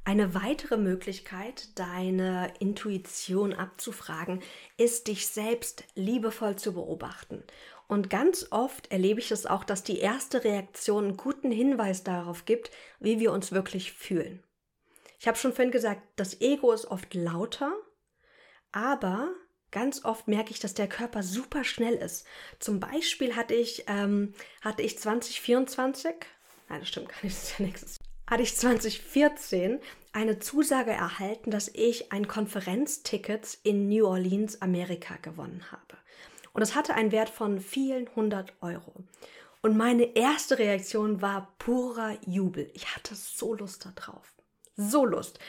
Eine 0.04 0.34
weitere 0.34 0.78
Möglichkeit, 0.78 1.78
deine 1.78 2.52
Intuition 2.60 3.54
abzufragen, 3.54 4.42
ist, 4.78 5.08
dich 5.08 5.28
selbst 5.28 5.84
liebevoll 5.96 6.56
zu 6.56 6.74
beobachten. 6.74 7.44
Und 7.88 8.10
ganz 8.10 8.48
oft 8.52 8.92
erlebe 8.92 9.20
ich 9.20 9.32
es 9.32 9.46
auch, 9.46 9.64
dass 9.64 9.84
die 9.84 10.00
erste 10.00 10.44
Reaktion 10.44 11.06
einen 11.06 11.18
guten 11.18 11.52
Hinweis 11.52 12.04
darauf 12.04 12.46
gibt, 12.46 12.72
wie 13.00 13.20
wir 13.20 13.32
uns 13.32 13.52
wirklich 13.52 13.94
fühlen. 13.94 14.44
Ich 15.20 15.28
habe 15.28 15.38
schon 15.38 15.54
vorhin 15.54 15.72
gesagt, 15.72 16.02
das 16.16 16.40
Ego 16.40 16.72
ist 16.72 16.86
oft 16.86 17.14
lauter, 17.14 17.74
aber 18.72 19.32
ganz 19.72 20.06
oft 20.06 20.28
merke 20.28 20.52
ich, 20.52 20.60
dass 20.60 20.74
der 20.74 20.88
Körper 20.88 21.24
super 21.24 21.64
schnell 21.64 21.96
ist. 21.96 22.26
Zum 22.60 22.80
Beispiel 22.80 23.36
hatte 23.36 23.54
ich, 23.54 23.86
ähm, 23.88 24.34
hatte 24.62 24.82
ich 24.82 24.98
2024, 24.98 26.14
nein, 26.70 26.80
das 26.80 26.90
stimmt 26.90 27.10
gar 27.10 27.24
nicht, 27.24 27.36
das 27.36 27.44
ist 27.44 27.60
ja 27.60 27.66
nächstes 27.66 28.00
hatte 28.30 28.44
ich 28.44 28.56
2014 28.56 29.80
eine 30.12 30.39
Zusage 30.39 30.92
erhalten, 30.92 31.52
dass 31.52 31.68
ich 31.68 32.12
ein 32.12 32.28
Konferenzticket 32.28 33.58
in 33.63 33.89
New 33.89 34.06
Orleans, 34.06 34.62
Amerika 34.62 35.15
gewonnen 35.22 35.63
habe. 35.72 35.98
Und 36.54 36.62
es 36.62 36.76
hatte 36.76 36.94
einen 36.94 37.12
Wert 37.12 37.30
von 37.30 37.60
vielen 37.60 38.13
hundert 38.15 38.54
Euro. 38.62 38.94
Und 39.62 39.78
meine 39.78 40.15
erste 40.15 40.58
Reaktion 40.58 41.22
war 41.22 41.54
purer 41.58 42.18
Jubel. 42.26 42.72
Ich 42.74 42.96
hatte 42.96 43.15
so 43.15 43.56
Lust 43.56 43.88
darauf. 43.96 44.34
So 44.76 45.06
Lust. 45.06 45.39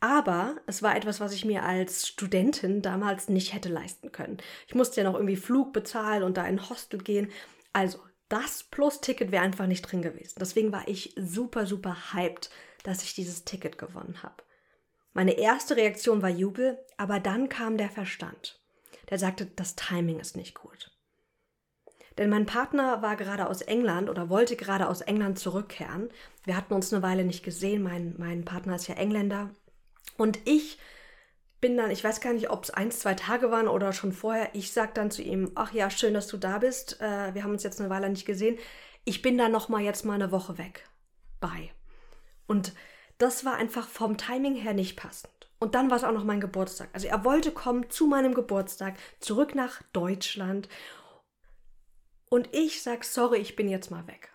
Aber 0.00 0.56
es 0.66 0.82
war 0.82 0.94
etwas, 0.94 1.20
was 1.20 1.32
ich 1.32 1.44
mir 1.44 1.64
als 1.64 2.06
Studentin 2.06 2.82
damals 2.82 3.28
nicht 3.28 3.54
hätte 3.54 3.70
leisten 3.70 4.12
können. 4.12 4.38
Ich 4.68 4.74
musste 4.74 5.00
ja 5.00 5.10
noch 5.10 5.16
irgendwie 5.16 5.36
Flug 5.36 5.72
bezahlen 5.72 6.22
und 6.22 6.36
da 6.36 6.46
in 6.46 6.68
Hostel 6.68 7.00
gehen. 7.00 7.32
Also, 7.72 7.98
das 8.28 8.64
plus 8.64 9.00
Ticket 9.00 9.30
wäre 9.30 9.44
einfach 9.44 9.66
nicht 9.66 9.82
drin 9.82 10.02
gewesen. 10.02 10.36
Deswegen 10.40 10.72
war 10.72 10.86
ich 10.88 11.14
super, 11.16 11.66
super 11.66 12.12
hyped, 12.12 12.50
dass 12.82 13.02
ich 13.02 13.14
dieses 13.14 13.44
Ticket 13.44 13.78
gewonnen 13.78 14.22
habe. 14.22 14.42
Meine 15.12 15.32
erste 15.32 15.76
Reaktion 15.76 16.22
war 16.22 16.28
Jubel, 16.28 16.78
aber 16.96 17.20
dann 17.20 17.48
kam 17.48 17.78
der 17.78 17.88
Verstand. 17.88 18.60
Der 19.08 19.18
sagte, 19.18 19.46
das 19.46 19.76
Timing 19.76 20.20
ist 20.20 20.36
nicht 20.36 20.54
gut. 20.54 20.90
Denn 22.18 22.30
mein 22.30 22.46
Partner 22.46 23.02
war 23.02 23.16
gerade 23.16 23.48
aus 23.48 23.62
England 23.62 24.08
oder 24.08 24.28
wollte 24.28 24.56
gerade 24.56 24.88
aus 24.88 25.02
England 25.02 25.38
zurückkehren. 25.38 26.10
Wir 26.44 26.56
hatten 26.56 26.74
uns 26.74 26.92
eine 26.92 27.02
Weile 27.02 27.24
nicht 27.24 27.44
gesehen. 27.44 27.82
Mein, 27.82 28.14
mein 28.18 28.44
Partner 28.44 28.76
ist 28.76 28.88
ja 28.88 28.94
Engländer. 28.94 29.50
Und 30.16 30.38
ich 30.44 30.78
bin 31.60 31.76
dann, 31.76 31.90
ich 31.90 32.04
weiß 32.04 32.20
gar 32.20 32.32
nicht, 32.32 32.50
ob 32.50 32.64
es 32.64 32.70
eins, 32.70 33.00
zwei 33.00 33.14
Tage 33.14 33.50
waren 33.50 33.68
oder 33.68 33.92
schon 33.92 34.12
vorher, 34.12 34.50
ich 34.54 34.72
sag 34.72 34.94
dann 34.94 35.10
zu 35.10 35.22
ihm, 35.22 35.52
ach 35.54 35.72
ja, 35.72 35.90
schön, 35.90 36.14
dass 36.14 36.26
du 36.26 36.36
da 36.36 36.58
bist. 36.58 37.00
Äh, 37.00 37.34
wir 37.34 37.42
haben 37.42 37.52
uns 37.52 37.62
jetzt 37.62 37.80
eine 37.80 37.90
Weile 37.90 38.08
nicht 38.10 38.26
gesehen. 38.26 38.58
Ich 39.04 39.22
bin 39.22 39.38
da 39.38 39.48
noch 39.48 39.68
mal 39.68 39.80
jetzt 39.80 40.04
mal 40.04 40.14
eine 40.14 40.32
Woche 40.32 40.58
weg. 40.58 40.88
Bye. 41.40 41.70
Und 42.46 42.72
das 43.18 43.44
war 43.44 43.54
einfach 43.54 43.88
vom 43.88 44.18
Timing 44.18 44.54
her 44.54 44.74
nicht 44.74 44.96
passend. 44.96 45.32
Und 45.58 45.74
dann 45.74 45.90
war 45.90 45.96
es 45.96 46.04
auch 46.04 46.12
noch 46.12 46.24
mein 46.24 46.40
Geburtstag. 46.40 46.90
Also 46.92 47.06
er 47.08 47.24
wollte 47.24 47.50
kommen 47.50 47.88
zu 47.88 48.06
meinem 48.06 48.34
Geburtstag, 48.34 48.94
zurück 49.20 49.54
nach 49.54 49.82
Deutschland. 49.92 50.68
Und 52.28 52.48
ich 52.52 52.82
sag, 52.82 53.04
sorry, 53.04 53.38
ich 53.38 53.56
bin 53.56 53.68
jetzt 53.68 53.90
mal 53.90 54.06
weg. 54.06 54.30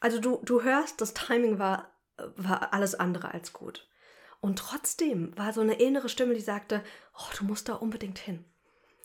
Also 0.00 0.18
du, 0.18 0.40
du 0.42 0.62
hörst, 0.62 1.00
das 1.00 1.12
Timing 1.12 1.58
war, 1.58 1.92
war 2.36 2.72
alles 2.72 2.94
andere 2.94 3.32
als 3.32 3.52
gut. 3.52 3.86
Und 4.42 4.58
trotzdem 4.58 5.32
war 5.38 5.52
so 5.52 5.60
eine 5.60 5.74
innere 5.74 6.08
Stimme, 6.08 6.34
die 6.34 6.40
sagte, 6.40 6.82
oh, 7.16 7.30
du 7.38 7.44
musst 7.44 7.68
da 7.68 7.74
unbedingt 7.74 8.18
hin. 8.18 8.44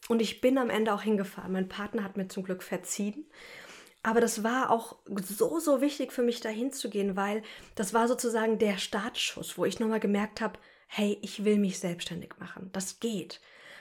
Und 0.10 0.20
ich 0.20 0.42
bin 0.42 0.58
am 0.58 0.72
Ende 0.72 0.92
auch 0.92 1.04
hingefahren. 1.04 1.52
Mein 1.52 1.70
Partner 1.70 2.04
hat 2.04 2.18
mir 2.18 2.28
zum 2.28 2.44
Glück 2.44 2.64
verziehen. 2.64 3.30
Aber 4.02 4.20
das 4.20 4.44
war 4.44 4.72
auch 4.72 4.98
so, 5.22 5.60
so 5.60 5.80
wichtig 5.80 6.12
für 6.12 6.24
mich, 6.24 6.42
da 6.42 6.50
hinzugehen, 6.50 7.16
weil 7.16 7.44
das 7.76 7.94
war 7.94 8.08
sozusagen 8.08 8.58
der 8.58 8.80
Startschuss, 8.80 9.60
wo 9.60 9.66
ich 9.66 9.80
nochmal 9.80 10.00
gemerkt 10.00 10.42
habe, 10.42 10.58
hey, 10.88 11.20
ich 11.22 11.46
will 11.46 11.60
mich 11.60 11.78
selbstständig 11.78 12.32
machen. 12.40 12.72
Das 12.74 13.00
geht. 13.00 13.40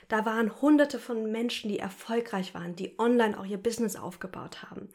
Da 0.08 0.26
waren 0.26 0.60
hunderte 0.60 0.98
von 0.98 1.32
Menschen, 1.32 1.70
die 1.70 1.78
erfolgreich 1.78 2.52
waren, 2.52 2.76
die 2.76 2.98
online 2.98 3.38
auch 3.40 3.46
ihr 3.46 3.58
Business 3.58 3.96
aufgebaut 3.96 4.62
haben. 4.62 4.90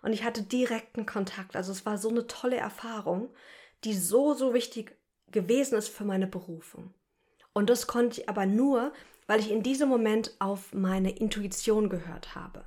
Und 0.00 0.14
ich 0.14 0.24
hatte 0.24 0.42
direkten 0.42 1.04
Kontakt. 1.04 1.56
Also 1.56 1.72
es 1.72 1.84
war 1.84 1.98
so 1.98 2.08
eine 2.08 2.26
tolle 2.26 2.56
Erfahrung, 2.56 3.28
die 3.84 3.92
so, 3.92 4.32
so 4.32 4.54
wichtig 4.54 4.96
gewesen 5.32 5.76
ist 5.76 5.88
für 5.88 6.04
meine 6.04 6.26
Berufung. 6.26 6.94
Und 7.52 7.70
das 7.70 7.86
konnte 7.86 8.20
ich 8.20 8.28
aber 8.28 8.46
nur, 8.46 8.92
weil 9.26 9.40
ich 9.40 9.50
in 9.50 9.62
diesem 9.62 9.88
Moment 9.88 10.34
auf 10.38 10.72
meine 10.72 11.16
Intuition 11.16 11.88
gehört 11.88 12.34
habe. 12.34 12.64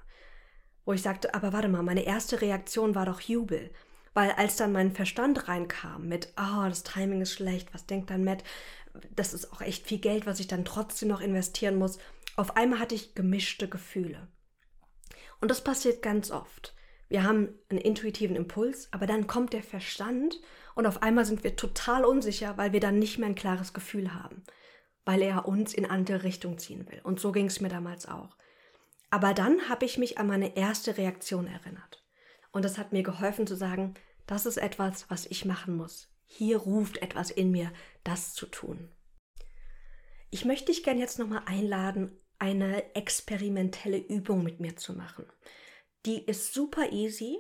Wo 0.86 0.94
ich 0.94 1.02
sagte, 1.02 1.34
aber 1.34 1.54
warte 1.54 1.68
mal, 1.68 1.84
meine 1.84 2.06
erste 2.06 2.42
Reaktion 2.42 2.96
war 2.96 3.06
doch 3.06 3.22
Jubel. 3.22 3.72
Weil 4.14 4.32
als 4.32 4.56
dann 4.58 4.72
mein 4.72 4.92
Verstand 4.92 5.48
reinkam 5.48 6.08
mit, 6.08 6.34
oh, 6.38 6.66
das 6.68 6.84
Timing 6.84 7.22
ist 7.22 7.34
schlecht, 7.34 7.74
was 7.74 7.86
denkt 7.86 8.10
dann 8.10 8.24
Matt? 8.24 8.44
Das 9.16 9.34
ist 9.34 9.54
auch 9.54 9.62
echt 9.62 9.88
viel 9.88 10.00
Geld, 10.00 10.26
was 10.26 10.40
ich 10.40 10.48
dann 10.48 10.66
trotzdem 10.66 11.10
noch 11.10 11.22
investieren 11.22 11.76
muss. 11.76 12.00
Auf 12.36 12.58
einmal 12.58 12.80
hatte 12.80 12.96
ich 12.96 13.14
gemischte 13.16 13.70
Gefühle. 13.70 14.28
Und 15.40 15.52
das 15.52 15.64
passiert 15.64 16.02
ganz 16.02 16.32
oft. 16.32 16.74
Wir 17.10 17.24
haben 17.24 17.50
einen 17.70 17.82
intuitiven 17.82 18.36
Impuls, 18.36 18.88
aber 18.92 19.08
dann 19.08 19.26
kommt 19.28 19.54
der 19.54 19.64
Verstand 19.64 20.40
und 20.76 20.86
auf 20.86 21.02
einmal 21.02 21.26
sind 21.26 21.44
wir 21.44 21.56
total 21.56 22.06
unsicher, 22.06 22.58
weil 22.58 22.72
wir 22.72 22.80
dann 22.80 23.00
nicht 23.00 23.18
mehr 23.18 23.28
ein 23.28 23.36
klares 23.36 23.74
Gefühl 23.74 24.14
haben, 24.14 24.44
weil 25.06 25.24
er 25.24 25.48
uns 25.48 25.74
in 25.74 25.88
andere 25.88 26.24
Richtung 26.24 26.60
ziehen 26.60 26.88
will. 26.90 27.02
Und 27.04 27.20
so 27.20 27.32
ging 27.32 27.48
es 27.48 27.62
mir 27.62 27.70
damals 27.70 28.08
auch. 28.08 28.38
Aber 29.10 29.34
dann 29.34 29.70
habe 29.70 29.86
ich 29.86 29.98
mich 29.98 30.20
an 30.20 30.28
meine 30.28 30.56
erste 30.56 30.98
Reaktion 30.98 31.48
erinnert. 31.48 32.06
Und 32.52 32.64
das 32.64 32.78
hat 32.78 32.94
mir 32.94 33.02
geholfen 33.02 33.48
zu 33.48 33.56
sagen, 33.56 33.96
das 34.28 34.46
ist 34.46 34.58
etwas, 34.58 35.10
was 35.10 35.26
ich 35.26 35.46
machen 35.46 35.76
muss. 35.76 36.14
Hier 36.28 36.58
ruft 36.58 37.02
etwas 37.02 37.32
in 37.32 37.50
mir, 37.50 37.72
das 38.04 38.36
zu 38.36 38.46
tun. 38.46 38.92
Ich 40.30 40.46
möchte 40.46 40.68
dich 40.68 40.84
gerne 40.84 41.00
jetzt 41.00 41.18
nochmal 41.18 41.42
einladen, 41.48 42.12
eine 42.38 42.96
experimentelle 42.96 43.98
Übung 43.98 44.44
mit 44.44 44.60
mir 44.60 44.76
zu 44.76 44.94
machen. 44.94 45.26
Die 46.06 46.24
ist 46.26 46.54
super 46.54 46.92
easy. 46.92 47.38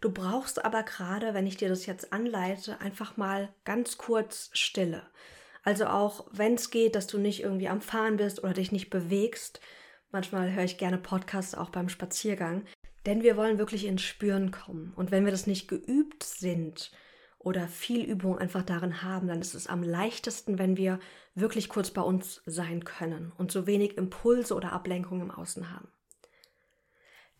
Du 0.00 0.10
brauchst 0.10 0.64
aber 0.64 0.82
gerade, 0.82 1.34
wenn 1.34 1.46
ich 1.46 1.56
dir 1.56 1.68
das 1.68 1.86
jetzt 1.86 2.12
anleite, 2.12 2.80
einfach 2.80 3.16
mal 3.16 3.54
ganz 3.64 3.98
kurz 3.98 4.50
Stille. 4.52 5.06
Also 5.62 5.86
auch 5.86 6.26
wenn 6.32 6.54
es 6.54 6.70
geht, 6.70 6.96
dass 6.96 7.06
du 7.06 7.18
nicht 7.18 7.42
irgendwie 7.42 7.68
am 7.68 7.80
Fahren 7.80 8.16
bist 8.16 8.42
oder 8.42 8.54
dich 8.54 8.72
nicht 8.72 8.90
bewegst. 8.90 9.60
Manchmal 10.10 10.52
höre 10.52 10.64
ich 10.64 10.78
gerne 10.78 10.98
Podcasts 10.98 11.54
auch 11.54 11.70
beim 11.70 11.88
Spaziergang. 11.88 12.64
Denn 13.06 13.22
wir 13.22 13.36
wollen 13.36 13.58
wirklich 13.58 13.86
ins 13.86 14.02
Spüren 14.02 14.50
kommen. 14.50 14.92
Und 14.94 15.10
wenn 15.10 15.24
wir 15.24 15.32
das 15.32 15.46
nicht 15.46 15.68
geübt 15.68 16.22
sind 16.22 16.90
oder 17.38 17.66
viel 17.68 18.04
Übung 18.04 18.38
einfach 18.38 18.62
darin 18.62 19.02
haben, 19.02 19.28
dann 19.28 19.40
ist 19.40 19.54
es 19.54 19.66
am 19.66 19.82
leichtesten, 19.82 20.58
wenn 20.58 20.76
wir 20.76 21.00
wirklich 21.34 21.68
kurz 21.68 21.90
bei 21.90 22.02
uns 22.02 22.42
sein 22.46 22.84
können 22.84 23.32
und 23.36 23.50
so 23.50 23.66
wenig 23.66 23.96
Impulse 23.96 24.54
oder 24.54 24.72
Ablenkungen 24.72 25.22
im 25.22 25.30
Außen 25.30 25.70
haben. 25.70 25.88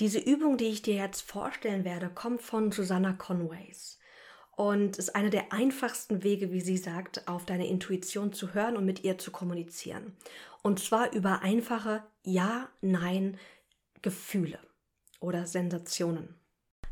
Diese 0.02 0.18
Übung, 0.18 0.56
die 0.56 0.66
ich 0.66 0.82
dir 0.82 0.96
jetzt 0.96 1.20
vorstellen 1.20 1.84
werde, 1.84 2.08
kommt 2.08 2.42
von 2.42 2.72
Susanna 2.72 3.12
Conways 3.12 4.00
und 4.56 4.98
ist 4.98 5.14
einer 5.14 5.30
der 5.30 5.52
einfachsten 5.52 6.24
Wege, 6.24 6.50
wie 6.50 6.60
sie 6.60 6.76
sagt, 6.76 7.28
auf 7.28 7.46
deine 7.46 7.68
Intuition 7.68 8.32
zu 8.32 8.52
hören 8.52 8.76
und 8.76 8.84
mit 8.84 9.04
ihr 9.04 9.16
zu 9.18 9.30
kommunizieren. 9.30 10.16
Und 10.60 10.80
zwar 10.80 11.12
über 11.12 11.42
einfache 11.42 12.02
Ja, 12.24 12.68
Nein, 12.80 13.38
Gefühle 14.02 14.58
oder 15.20 15.46
Sensationen. 15.46 16.34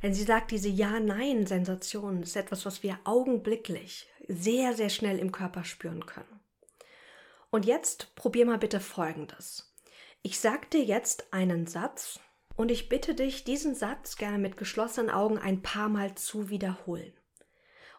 Denn 0.05 0.15
sie 0.15 0.23
sagt, 0.23 0.53
diese 0.53 0.69
Ja-Nein-Sensation 0.69 2.23
ist 2.23 2.37
etwas, 2.37 2.65
was 2.65 2.85
wir 2.85 2.97
augenblicklich 3.03 4.07
sehr, 4.29 4.73
sehr 4.75 4.89
schnell 4.89 5.19
im 5.19 5.33
Körper 5.33 5.65
spüren 5.65 6.07
können. 6.07 6.39
Und 7.51 7.67
jetzt 7.67 8.15
probier 8.15 8.47
mal 8.47 8.59
bitte 8.59 8.79
Folgendes. 8.79 9.75
Ich 10.23 10.39
sag 10.39 10.71
dir 10.71 10.85
jetzt 10.85 11.33
einen 11.33 11.67
Satz 11.67 12.21
und 12.61 12.71
ich 12.71 12.91
bitte 12.91 13.15
dich, 13.15 13.45
diesen 13.45 13.75
Satz 13.75 14.17
gerne 14.17 14.37
mit 14.37 14.59
geschlossenen 14.59 15.09
Augen 15.09 15.39
ein 15.39 15.63
paar 15.63 15.89
Mal 15.89 16.15
zu 16.15 16.51
wiederholen. 16.51 17.15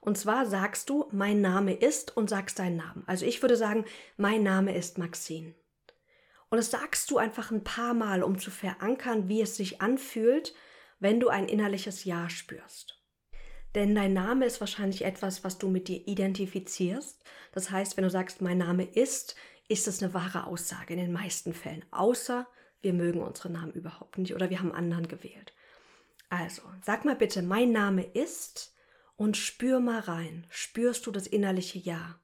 Und 0.01 0.19
zwar 0.19 0.45
sagst 0.45 0.87
du, 0.87 1.07
mein 1.11 1.41
Name 1.41 1.73
ist 1.73 2.15
und 2.15 2.29
sagst 2.29 2.59
deinen 2.59 2.77
Namen. 2.77 3.03
Also 3.07 3.25
ich 3.25 3.41
würde 3.41 3.57
sagen, 3.57 3.85
mein 4.17 4.43
Name 4.43 4.75
ist 4.75 4.99
Maxine. 4.99 5.55
Und 6.49 6.59
das 6.59 6.69
sagst 6.69 7.09
du 7.09 7.17
einfach 7.17 7.49
ein 7.49 7.63
paar 7.63 7.95
Mal, 7.95 8.21
um 8.21 8.37
zu 8.37 8.51
verankern, 8.51 9.27
wie 9.27 9.41
es 9.41 9.55
sich 9.55 9.81
anfühlt, 9.81 10.53
wenn 10.99 11.19
du 11.19 11.29
ein 11.29 11.49
innerliches 11.49 12.03
Ja 12.03 12.29
spürst. 12.29 13.01
Denn 13.73 13.95
dein 13.95 14.13
Name 14.13 14.45
ist 14.45 14.59
wahrscheinlich 14.59 15.05
etwas, 15.05 15.43
was 15.43 15.57
du 15.57 15.69
mit 15.69 15.87
dir 15.87 16.07
identifizierst. 16.07 17.23
Das 17.51 17.71
heißt, 17.71 17.97
wenn 17.97 18.03
du 18.03 18.11
sagst, 18.11 18.41
mein 18.41 18.59
Name 18.59 18.83
ist, 18.83 19.35
ist 19.69 19.87
es 19.87 20.03
eine 20.03 20.13
wahre 20.13 20.45
Aussage 20.45 20.93
in 20.93 20.99
den 20.99 21.11
meisten 21.11 21.55
Fällen. 21.55 21.83
Außer 21.89 22.45
wir 22.81 22.93
mögen 22.93 23.21
unseren 23.21 23.53
Namen 23.53 23.73
überhaupt 23.73 24.17
nicht 24.17 24.35
oder 24.35 24.49
wir 24.49 24.59
haben 24.59 24.71
anderen 24.71 25.07
gewählt. 25.07 25.53
Also, 26.29 26.61
sag 26.83 27.05
mal 27.05 27.15
bitte, 27.15 27.41
mein 27.41 27.71
Name 27.71 28.03
ist 28.03 28.73
und 29.15 29.37
spür 29.37 29.79
mal 29.79 29.99
rein. 29.99 30.47
Spürst 30.49 31.05
du 31.05 31.11
das 31.11 31.27
innerliche 31.27 31.79
Ja? 31.79 32.19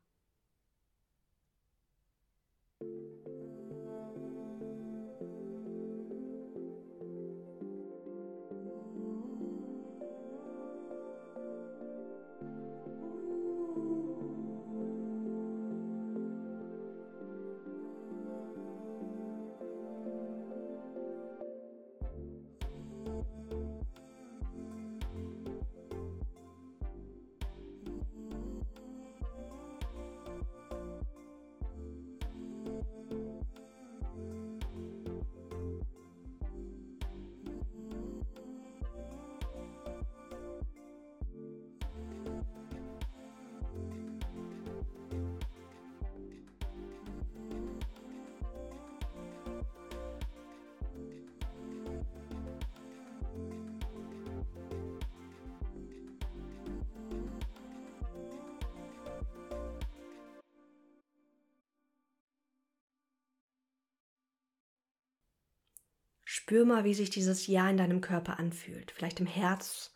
Spür 66.48 66.64
mal, 66.64 66.86
wie 66.86 66.94
sich 66.94 67.10
dieses 67.10 67.48
Ja 67.48 67.70
in 67.70 67.76
deinem 67.76 68.00
Körper 68.00 68.40
anfühlt. 68.40 68.92
Vielleicht 68.92 69.20
im 69.20 69.26
Herz 69.26 69.94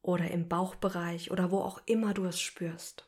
oder 0.00 0.30
im 0.30 0.48
Bauchbereich 0.48 1.30
oder 1.30 1.50
wo 1.50 1.58
auch 1.58 1.82
immer 1.84 2.14
du 2.14 2.24
es 2.24 2.40
spürst. 2.40 3.06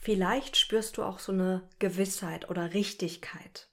Vielleicht 0.00 0.56
spürst 0.56 0.96
du 0.96 1.04
auch 1.04 1.20
so 1.20 1.30
eine 1.30 1.62
Gewissheit 1.78 2.50
oder 2.50 2.74
Richtigkeit. 2.74 3.68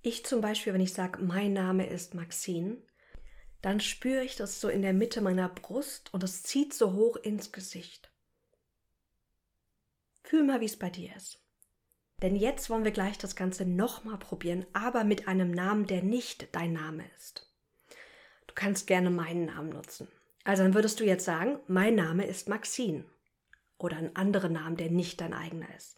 Ich 0.00 0.24
zum 0.24 0.40
Beispiel, 0.40 0.74
wenn 0.74 0.80
ich 0.80 0.92
sage, 0.92 1.20
mein 1.20 1.52
Name 1.52 1.88
ist 1.88 2.14
Maxine, 2.14 2.76
dann 3.62 3.80
spüre 3.80 4.22
ich 4.22 4.36
das 4.36 4.60
so 4.60 4.68
in 4.68 4.82
der 4.82 4.92
Mitte 4.92 5.22
meiner 5.22 5.48
Brust 5.48 6.14
und 6.14 6.22
es 6.22 6.44
zieht 6.44 6.72
so 6.72 6.92
hoch 6.92 7.16
ins 7.16 7.50
Gesicht. 7.50 8.12
Fühl 10.22 10.44
mal, 10.44 10.60
wie 10.60 10.66
es 10.66 10.78
bei 10.78 10.88
dir 10.88 11.16
ist. 11.16 11.40
Denn 12.22 12.36
jetzt 12.36 12.68
wollen 12.68 12.84
wir 12.84 12.90
gleich 12.90 13.16
das 13.18 13.34
Ganze 13.34 13.64
nochmal 13.64 14.18
probieren, 14.18 14.66
aber 14.72 15.04
mit 15.04 15.26
einem 15.26 15.50
Namen, 15.50 15.86
der 15.86 16.02
nicht 16.02 16.54
dein 16.54 16.72
Name 16.72 17.04
ist. 17.16 17.50
Du 18.46 18.54
kannst 18.54 18.86
gerne 18.86 19.10
meinen 19.10 19.46
Namen 19.46 19.70
nutzen. 19.70 20.08
Also 20.44 20.62
dann 20.62 20.74
würdest 20.74 21.00
du 21.00 21.04
jetzt 21.04 21.24
sagen, 21.24 21.60
mein 21.66 21.94
Name 21.94 22.26
ist 22.26 22.48
Maxine. 22.48 23.04
Oder 23.78 23.96
einen 23.96 24.16
anderen 24.16 24.52
Namen, 24.52 24.76
der 24.76 24.90
nicht 24.90 25.20
dein 25.20 25.32
eigener 25.32 25.74
ist. 25.76 25.96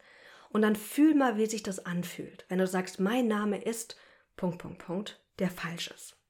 Und 0.50 0.62
dann 0.62 0.76
fühl 0.76 1.14
mal, 1.14 1.38
wie 1.38 1.46
sich 1.46 1.62
das 1.62 1.84
anfühlt, 1.84 2.44
wenn 2.48 2.58
du 2.58 2.66
sagst, 2.66 3.00
mein 3.00 3.26
Name 3.26 3.60
ist 3.60 3.96
Punkt, 4.36 4.58
Punkt, 4.58 4.78
Punkt, 4.78 5.20
der 5.38 5.50
falsch 5.50 5.90
ist. 5.90 6.21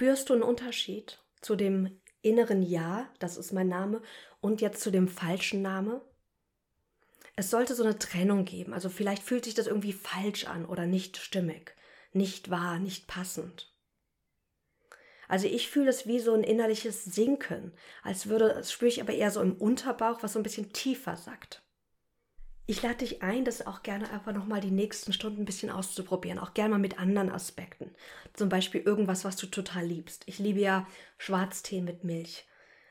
Spürst 0.00 0.30
du 0.30 0.32
einen 0.32 0.42
Unterschied 0.42 1.18
zu 1.42 1.56
dem 1.56 2.00
inneren 2.22 2.62
Ja, 2.62 3.12
das 3.18 3.36
ist 3.36 3.52
mein 3.52 3.68
Name, 3.68 4.00
und 4.40 4.62
jetzt 4.62 4.80
zu 4.80 4.90
dem 4.90 5.08
falschen 5.08 5.60
Name? 5.60 6.00
Es 7.36 7.50
sollte 7.50 7.74
so 7.74 7.82
eine 7.82 7.98
Trennung 7.98 8.46
geben. 8.46 8.72
Also 8.72 8.88
vielleicht 8.88 9.22
fühlt 9.22 9.44
sich 9.44 9.52
das 9.52 9.66
irgendwie 9.66 9.92
falsch 9.92 10.46
an 10.46 10.64
oder 10.64 10.86
nicht 10.86 11.18
stimmig, 11.18 11.76
nicht 12.14 12.48
wahr, 12.48 12.78
nicht 12.78 13.08
passend. 13.08 13.74
Also 15.28 15.48
ich 15.48 15.68
fühle 15.68 15.90
es 15.90 16.06
wie 16.06 16.20
so 16.20 16.32
ein 16.32 16.44
innerliches 16.44 17.04
Sinken, 17.04 17.74
als 18.02 18.26
würde, 18.30 18.54
das 18.54 18.72
spüre 18.72 18.88
ich 18.88 19.02
aber 19.02 19.12
eher 19.12 19.30
so 19.30 19.42
im 19.42 19.52
Unterbauch, 19.52 20.22
was 20.22 20.32
so 20.32 20.38
ein 20.38 20.44
bisschen 20.44 20.72
tiefer 20.72 21.18
sagt. 21.18 21.62
Ich 22.70 22.82
lade 22.82 22.98
dich 22.98 23.20
ein, 23.20 23.44
das 23.44 23.66
auch 23.66 23.82
gerne 23.82 24.08
einfach 24.12 24.32
nochmal 24.32 24.60
die 24.60 24.70
nächsten 24.70 25.12
Stunden 25.12 25.42
ein 25.42 25.44
bisschen 25.44 25.70
auszuprobieren, 25.70 26.38
auch 26.38 26.54
gerne 26.54 26.70
mal 26.70 26.78
mit 26.78 27.00
anderen 27.00 27.28
Aspekten. 27.28 27.90
Zum 28.32 28.48
Beispiel 28.48 28.80
irgendwas, 28.80 29.24
was 29.24 29.34
du 29.34 29.48
total 29.48 29.84
liebst. 29.84 30.22
Ich 30.26 30.38
liebe 30.38 30.60
ja 30.60 30.86
Schwarztee 31.18 31.80
mit 31.80 32.04
Milch. 32.04 32.46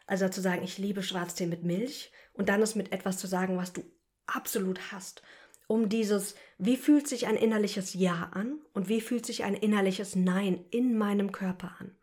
Also 0.06 0.28
zu 0.28 0.42
sagen, 0.42 0.66
ich 0.66 0.80
liebe 0.80 1.02
Schwarztee 1.02 1.46
mit 1.46 1.64
Milch 1.64 2.12
und 2.34 2.50
dann 2.50 2.62
es 2.62 2.76
mit 2.76 2.92
etwas 2.92 3.20
zu 3.20 3.28
sagen, 3.28 3.56
was 3.56 3.72
du 3.72 3.82
absolut 4.28 4.92
hast. 4.92 5.22
Um 5.68 5.88
dieses, 5.88 6.36
wie 6.58 6.76
fühlt 6.76 7.08
sich 7.08 7.28
ein 7.28 7.38
innerliches 7.38 7.94
Ja 7.94 8.32
an 8.34 8.60
und 8.74 8.90
wie 8.90 9.00
fühlt 9.00 9.26
sich 9.26 9.46
ein 9.46 9.56
innerliches 9.56 10.14
Nein 10.14 10.66
in 10.72 10.98
meinem 10.98 11.32
Körper 11.32 11.78
an. 11.80 11.96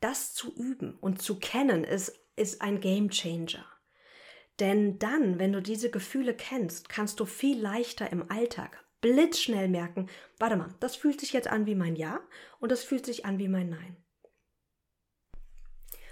Das 0.00 0.32
zu 0.32 0.54
üben 0.54 0.94
und 1.02 1.20
zu 1.20 1.38
kennen, 1.38 1.84
ist, 1.84 2.18
ist 2.36 2.62
ein 2.62 2.80
Game 2.80 3.10
Changer. 3.10 3.73
Denn 4.60 4.98
dann, 4.98 5.38
wenn 5.38 5.52
du 5.52 5.60
diese 5.60 5.90
Gefühle 5.90 6.34
kennst, 6.34 6.88
kannst 6.88 7.18
du 7.20 7.26
viel 7.26 7.60
leichter 7.60 8.10
im 8.10 8.30
Alltag 8.30 8.84
blitzschnell 9.04 9.68
merken, 9.68 10.08
warte 10.38 10.56
mal, 10.56 10.74
das 10.80 10.96
fühlt 10.96 11.20
sich 11.20 11.34
jetzt 11.34 11.48
an 11.48 11.66
wie 11.66 11.74
mein 11.74 11.94
Ja 11.94 12.20
und 12.58 12.72
das 12.72 12.82
fühlt 12.82 13.04
sich 13.04 13.26
an 13.26 13.38
wie 13.38 13.48
mein 13.48 13.68
Nein. 13.68 14.02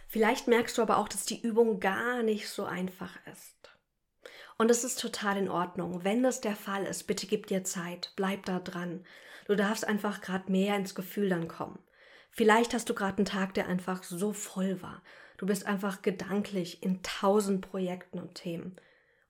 Vielleicht 0.09 0.47
merkst 0.47 0.77
du 0.77 0.83
aber 0.83 0.99
auch, 0.99 1.09
dass 1.09 1.25
die 1.25 1.41
Übung 1.41 1.81
gar 1.81 2.23
nicht 2.23 2.51
so 2.51 2.65
einfach 2.67 3.17
ist. 3.33 3.71
Und 4.59 4.71
es 4.71 4.85
ist 4.85 5.01
total 5.01 5.39
in 5.39 5.49
Ordnung. 5.49 6.05
Wenn 6.05 6.23
das 6.23 6.43
der 6.43 6.55
Fall 6.55 6.85
ist, 6.85 7.05
bitte 7.05 7.27
gib 7.27 7.47
dir 7.47 7.65
Zeit, 7.65 8.13
bleib 8.15 8.45
da 8.45 8.61
dran. 8.61 9.07
Du 9.47 9.57
darfst 9.57 9.89
einfach 9.89 10.21
gerade 10.21 10.53
mehr 10.53 10.77
ins 10.77 10.95
Gefühl 10.95 11.31
dann 11.31 11.49
kommen. 11.49 11.79
Vielleicht 12.31 12.75
hast 12.75 12.91
du 12.91 12.95
gerade 12.95 13.17
einen 13.17 13.25
Tag, 13.25 13.55
der 13.55 13.69
einfach 13.69 14.03
so 14.03 14.35
voll 14.35 14.83
war. 14.83 15.03
Du 15.43 15.47
bist 15.47 15.67
einfach 15.67 16.03
gedanklich 16.03 16.85
in 16.85 17.03
tausend 17.03 17.69
Projekten 17.69 18.21
und 18.21 18.37
Themen. 18.37 18.77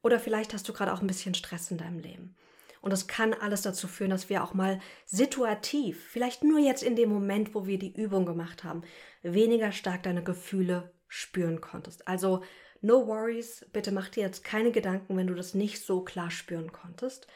Oder 0.02 0.20
vielleicht 0.20 0.52
hast 0.52 0.68
du 0.68 0.74
gerade 0.74 0.92
auch 0.92 1.00
ein 1.00 1.06
bisschen 1.06 1.32
Stress 1.32 1.70
in 1.70 1.78
deinem 1.78 2.00
Leben. 2.00 2.36
Und 2.82 2.90
das 2.90 3.06
kann 3.06 3.32
alles 3.32 3.62
dazu 3.62 3.88
führen, 3.88 4.10
dass 4.10 4.28
wir 4.28 4.44
auch 4.44 4.52
mal 4.52 4.78
situativ, 5.06 6.06
vielleicht 6.06 6.44
nur 6.44 6.58
jetzt 6.58 6.82
in 6.82 6.96
dem 6.96 7.08
Moment, 7.08 7.54
wo 7.54 7.66
wir 7.66 7.78
die 7.78 7.94
Übung 7.98 8.26
gemacht 8.26 8.62
haben, 8.62 8.82
weniger 9.22 9.72
stark 9.72 10.02
deine 10.02 10.22
Gefühle 10.22 10.92
spüren 11.08 11.62
konntest. 11.62 12.06
Also 12.06 12.42
no 12.82 13.06
worries, 13.06 13.64
bitte 13.72 13.90
mach 13.90 14.10
dir 14.10 14.24
jetzt 14.24 14.44
keine 14.44 14.70
Gedanken, 14.70 15.16
wenn 15.16 15.28
du 15.28 15.34
das 15.34 15.54
nicht 15.54 15.82
so 15.82 16.02
klar 16.02 16.30
spüren 16.30 16.72
konntest. 16.72 17.26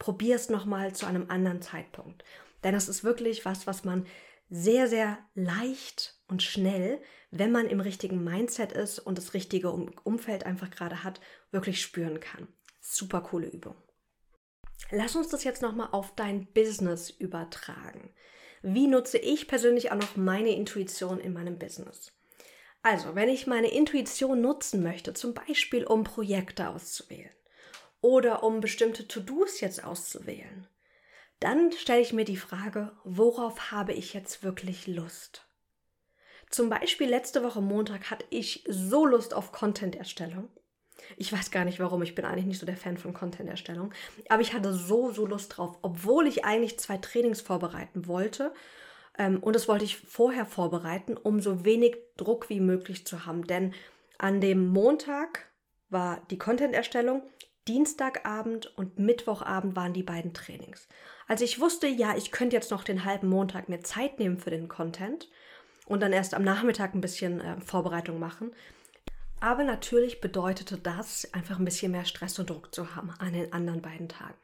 Probier 0.00 0.34
es 0.34 0.50
nochmal 0.50 0.96
zu 0.96 1.06
einem 1.06 1.30
anderen 1.30 1.62
Zeitpunkt. 1.62 2.24
Denn 2.64 2.72
das 2.72 2.88
ist 2.88 3.04
wirklich 3.04 3.44
was, 3.44 3.68
was 3.68 3.84
man 3.84 4.04
sehr, 4.50 4.88
sehr 4.88 5.18
leicht 5.34 6.18
und 6.26 6.42
schnell, 6.42 7.00
wenn 7.38 7.52
man 7.52 7.66
im 7.66 7.80
richtigen 7.80 8.22
Mindset 8.22 8.72
ist 8.72 8.98
und 8.98 9.18
das 9.18 9.34
richtige 9.34 9.70
Umfeld 9.70 10.44
einfach 10.44 10.70
gerade 10.70 11.04
hat, 11.04 11.20
wirklich 11.50 11.80
spüren 11.80 12.20
kann. 12.20 12.48
Super 12.80 13.20
coole 13.20 13.48
Übung. 13.48 13.76
Lass 14.90 15.16
uns 15.16 15.28
das 15.28 15.44
jetzt 15.44 15.62
nochmal 15.62 15.88
auf 15.92 16.14
dein 16.14 16.46
Business 16.52 17.10
übertragen. 17.10 18.14
Wie 18.62 18.86
nutze 18.86 19.18
ich 19.18 19.48
persönlich 19.48 19.90
auch 19.90 19.96
noch 19.96 20.16
meine 20.16 20.54
Intuition 20.54 21.18
in 21.18 21.32
meinem 21.32 21.58
Business? 21.58 22.12
Also, 22.82 23.14
wenn 23.14 23.28
ich 23.28 23.46
meine 23.46 23.72
Intuition 23.72 24.40
nutzen 24.40 24.82
möchte, 24.82 25.12
zum 25.12 25.34
Beispiel 25.34 25.84
um 25.84 26.04
Projekte 26.04 26.68
auszuwählen 26.68 27.34
oder 28.00 28.44
um 28.44 28.60
bestimmte 28.60 29.08
To-Dos 29.08 29.60
jetzt 29.60 29.82
auszuwählen, 29.82 30.68
dann 31.40 31.72
stelle 31.72 32.00
ich 32.00 32.12
mir 32.12 32.24
die 32.24 32.36
Frage, 32.36 32.92
worauf 33.02 33.72
habe 33.72 33.92
ich 33.92 34.14
jetzt 34.14 34.42
wirklich 34.42 34.86
Lust? 34.86 35.45
Zum 36.50 36.70
Beispiel 36.70 37.08
letzte 37.08 37.42
Woche 37.42 37.60
Montag 37.60 38.10
hatte 38.10 38.24
ich 38.30 38.64
so 38.68 39.06
Lust 39.06 39.34
auf 39.34 39.52
Content-Erstellung 39.52 40.48
ich 41.16 41.32
weiß 41.32 41.50
gar 41.50 41.64
nicht 41.64 41.78
warum, 41.78 42.02
ich 42.02 42.14
bin 42.14 42.24
eigentlich 42.24 42.46
nicht 42.46 42.58
so 42.58 42.66
der 42.66 42.76
Fan 42.76 42.96
von 42.96 43.14
Content-Erstellung. 43.14 43.92
Aber 44.28 44.42
ich 44.42 44.52
hatte 44.52 44.72
so, 44.72 45.10
so 45.12 45.26
Lust 45.26 45.56
drauf, 45.56 45.78
obwohl 45.82 46.26
ich 46.26 46.44
eigentlich 46.44 46.78
zwei 46.78 46.96
Trainings 46.96 47.40
vorbereiten 47.40 48.06
wollte. 48.06 48.52
Ähm, 49.18 49.38
und 49.42 49.54
das 49.54 49.68
wollte 49.68 49.84
ich 49.84 49.96
vorher 49.96 50.46
vorbereiten, 50.46 51.16
um 51.16 51.40
so 51.40 51.64
wenig 51.64 51.96
Druck 52.16 52.48
wie 52.48 52.60
möglich 52.60 53.06
zu 53.06 53.26
haben. 53.26 53.46
Denn 53.46 53.74
an 54.18 54.40
dem 54.40 54.68
Montag 54.68 55.46
war 55.88 56.22
die 56.30 56.38
Content-Erstellung, 56.38 57.22
Dienstagabend 57.68 58.66
und 58.76 58.98
Mittwochabend 58.98 59.74
waren 59.74 59.92
die 59.92 60.04
beiden 60.04 60.32
Trainings. 60.34 60.86
Also 61.26 61.44
ich 61.44 61.60
wusste, 61.60 61.88
ja, 61.88 62.16
ich 62.16 62.30
könnte 62.30 62.54
jetzt 62.54 62.70
noch 62.70 62.84
den 62.84 63.04
halben 63.04 63.28
Montag 63.28 63.68
mir 63.68 63.80
Zeit 63.80 64.20
nehmen 64.20 64.38
für 64.38 64.50
den 64.50 64.68
Content 64.68 65.28
und 65.86 66.00
dann 66.00 66.12
erst 66.12 66.34
am 66.34 66.44
Nachmittag 66.44 66.94
ein 66.94 67.00
bisschen 67.00 67.40
äh, 67.40 67.60
Vorbereitung 67.60 68.18
machen. 68.18 68.52
Aber 69.40 69.64
natürlich 69.64 70.20
bedeutete 70.20 70.76
das, 70.78 71.32
einfach 71.32 71.58
ein 71.58 71.64
bisschen 71.64 71.92
mehr 71.92 72.04
Stress 72.04 72.38
und 72.38 72.50
Druck 72.50 72.74
zu 72.74 72.94
haben 72.94 73.10
an 73.18 73.32
den 73.32 73.52
anderen 73.52 73.82
beiden 73.82 74.08
Tagen. 74.08 74.34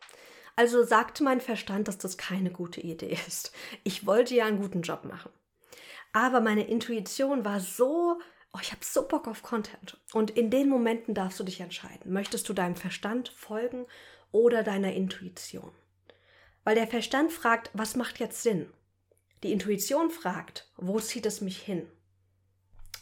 Also 0.55 0.85
sagte 0.85 1.25
mein 1.25 1.41
Verstand, 1.41 1.89
dass 1.89 1.99
das 1.99 2.19
keine 2.19 2.51
gute 2.51 2.81
Idee 2.81 3.19
ist. 3.27 3.53
Ich 3.85 4.07
wollte 4.07 4.35
ja 4.35 4.47
einen 4.47 4.61
guten 4.61 4.83
Job 4.83 5.05
machen. 5.05 5.31
Aber 6.13 6.41
meine 6.41 6.69
Intuition 6.69 7.45
war 7.45 7.59
so, 7.61 8.21
oh, 8.53 8.59
ich 8.61 8.71
habe 8.71 8.85
so 8.85 9.09
Bock 9.09 9.27
auf 9.27 9.43
Content. 9.43 9.99
Und 10.13 10.31
in 10.31 10.51
den 10.51 10.69
Momenten 10.69 11.15
darfst 11.15 11.41
du 11.41 11.45
dich 11.45 11.61
entscheiden. 11.61 12.13
Möchtest 12.13 12.49
du 12.49 12.53
deinem 12.53 12.77
Verstand 12.77 13.31
folgen 13.31 13.87
oder 14.31 14.63
deiner 14.63 14.93
Intuition? 14.93 15.73
Weil 16.65 16.75
der 16.75 16.87
Verstand 16.87 17.33
fragt, 17.33 17.71
was 17.73 17.97
macht 17.97 18.21
jetzt 18.21 18.43
Sinn? 18.43 18.71
Die 19.43 19.53
Intuition 19.53 20.11
fragt, 20.11 20.71
wo 20.77 21.01
zieht 21.01 21.27
es 21.27 21.41
mich 21.41 21.59
hin? 21.59 21.87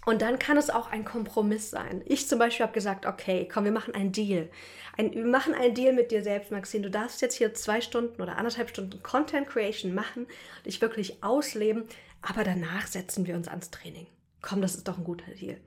Und 0.07 0.23
dann 0.23 0.39
kann 0.39 0.57
es 0.57 0.71
auch 0.71 0.91
ein 0.91 1.05
Kompromiss 1.05 1.71
sein. 1.71 2.03
Ich 2.07 2.27
zum 2.27 2.39
Beispiel 2.39 2.65
habe 2.65 2.73
gesagt, 2.73 3.05
okay, 3.05 3.47
komm, 3.53 3.65
wir 3.65 3.73
machen 3.73 3.95
einen 3.95 4.13
Deal. 4.13 4.49
Ein, 4.97 5.13
wir 5.13 5.27
machen 5.27 5.55
einen 5.55 5.75
Deal 5.75 5.93
mit 5.93 6.11
dir 6.11 6.23
selbst, 6.23 6.51
Maxine. 6.51 6.85
Du 6.85 6.91
darfst 6.91 7.21
jetzt 7.21 7.37
hier 7.37 7.53
zwei 7.53 7.83
Stunden 7.83 8.23
oder 8.23 8.39
anderthalb 8.39 8.71
Stunden 8.71 9.03
Content 9.03 9.47
Creation 9.47 9.95
machen, 9.95 10.27
dich 10.65 10.81
wirklich 10.81 11.23
ausleben, 11.23 11.85
aber 12.23 12.45
danach 12.45 12.87
setzen 12.87 13.27
wir 13.27 13.37
uns 13.37 13.49
ans 13.49 13.71
Training. 13.71 14.07
Komm, 14.41 14.63
das 14.63 14.75
ist 14.75 14.89
doch 14.89 14.97
ein 14.97 15.05
guter 15.05 15.31
Deal. 15.33 15.59